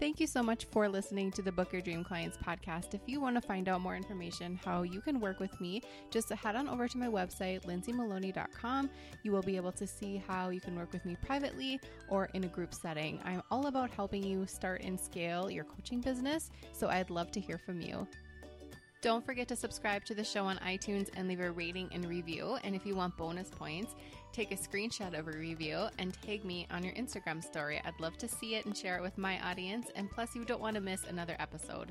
Thank 0.00 0.18
you 0.18 0.26
so 0.26 0.42
much 0.42 0.64
for 0.64 0.88
listening 0.88 1.30
to 1.32 1.42
the 1.42 1.52
Book 1.52 1.72
Your 1.72 1.80
Dream 1.80 2.02
Clients 2.02 2.36
podcast. 2.36 2.92
If 2.92 3.02
you 3.06 3.20
want 3.20 3.40
to 3.40 3.40
find 3.40 3.68
out 3.68 3.80
more 3.80 3.94
information 3.94 4.58
how 4.64 4.82
you 4.82 5.00
can 5.00 5.20
work 5.20 5.38
with 5.38 5.60
me, 5.60 5.80
just 6.10 6.28
head 6.30 6.56
on 6.56 6.68
over 6.68 6.88
to 6.88 6.98
my 6.98 7.06
website, 7.06 7.64
lindsaymaloney.com. 7.66 8.90
You 9.22 9.30
will 9.30 9.42
be 9.42 9.54
able 9.54 9.70
to 9.72 9.86
see 9.86 10.20
how 10.26 10.48
you 10.48 10.60
can 10.60 10.76
work 10.76 10.92
with 10.92 11.04
me 11.04 11.16
privately 11.24 11.78
or 12.08 12.24
in 12.34 12.42
a 12.42 12.48
group 12.48 12.74
setting. 12.74 13.20
I'm 13.24 13.42
all 13.50 13.66
about 13.66 13.90
helping 13.90 14.24
you 14.24 14.44
start 14.46 14.82
and 14.82 14.98
scale 14.98 15.48
your 15.48 15.64
coaching 15.64 16.00
business, 16.00 16.50
so 16.72 16.88
I'd 16.88 17.10
love 17.10 17.30
to 17.32 17.40
hear 17.40 17.58
from 17.58 17.80
you. 17.80 18.08
Don't 19.02 19.26
forget 19.26 19.48
to 19.48 19.56
subscribe 19.56 20.04
to 20.04 20.14
the 20.14 20.22
show 20.22 20.44
on 20.44 20.58
iTunes 20.58 21.10
and 21.16 21.26
leave 21.26 21.40
a 21.40 21.50
rating 21.50 21.88
and 21.92 22.04
review. 22.04 22.56
And 22.62 22.74
if 22.76 22.86
you 22.86 22.94
want 22.94 23.16
bonus 23.16 23.50
points, 23.50 23.96
take 24.32 24.52
a 24.52 24.56
screenshot 24.56 25.18
of 25.18 25.28
a 25.28 25.32
review 25.32 25.88
and 25.98 26.16
tag 26.22 26.44
me 26.44 26.66
on 26.70 26.82
your 26.82 26.94
Instagram 26.94 27.42
story. 27.42 27.80
I'd 27.84 28.00
love 28.00 28.16
to 28.18 28.28
see 28.28 28.54
it 28.54 28.64
and 28.66 28.76
share 28.76 28.96
it 28.96 29.02
with 29.02 29.18
my 29.18 29.38
audience. 29.48 29.88
And 29.94 30.10
plus, 30.10 30.34
you 30.34 30.44
don't 30.44 30.60
want 30.60 30.74
to 30.76 30.80
miss 30.80 31.04
another 31.04 31.36
episode. 31.38 31.88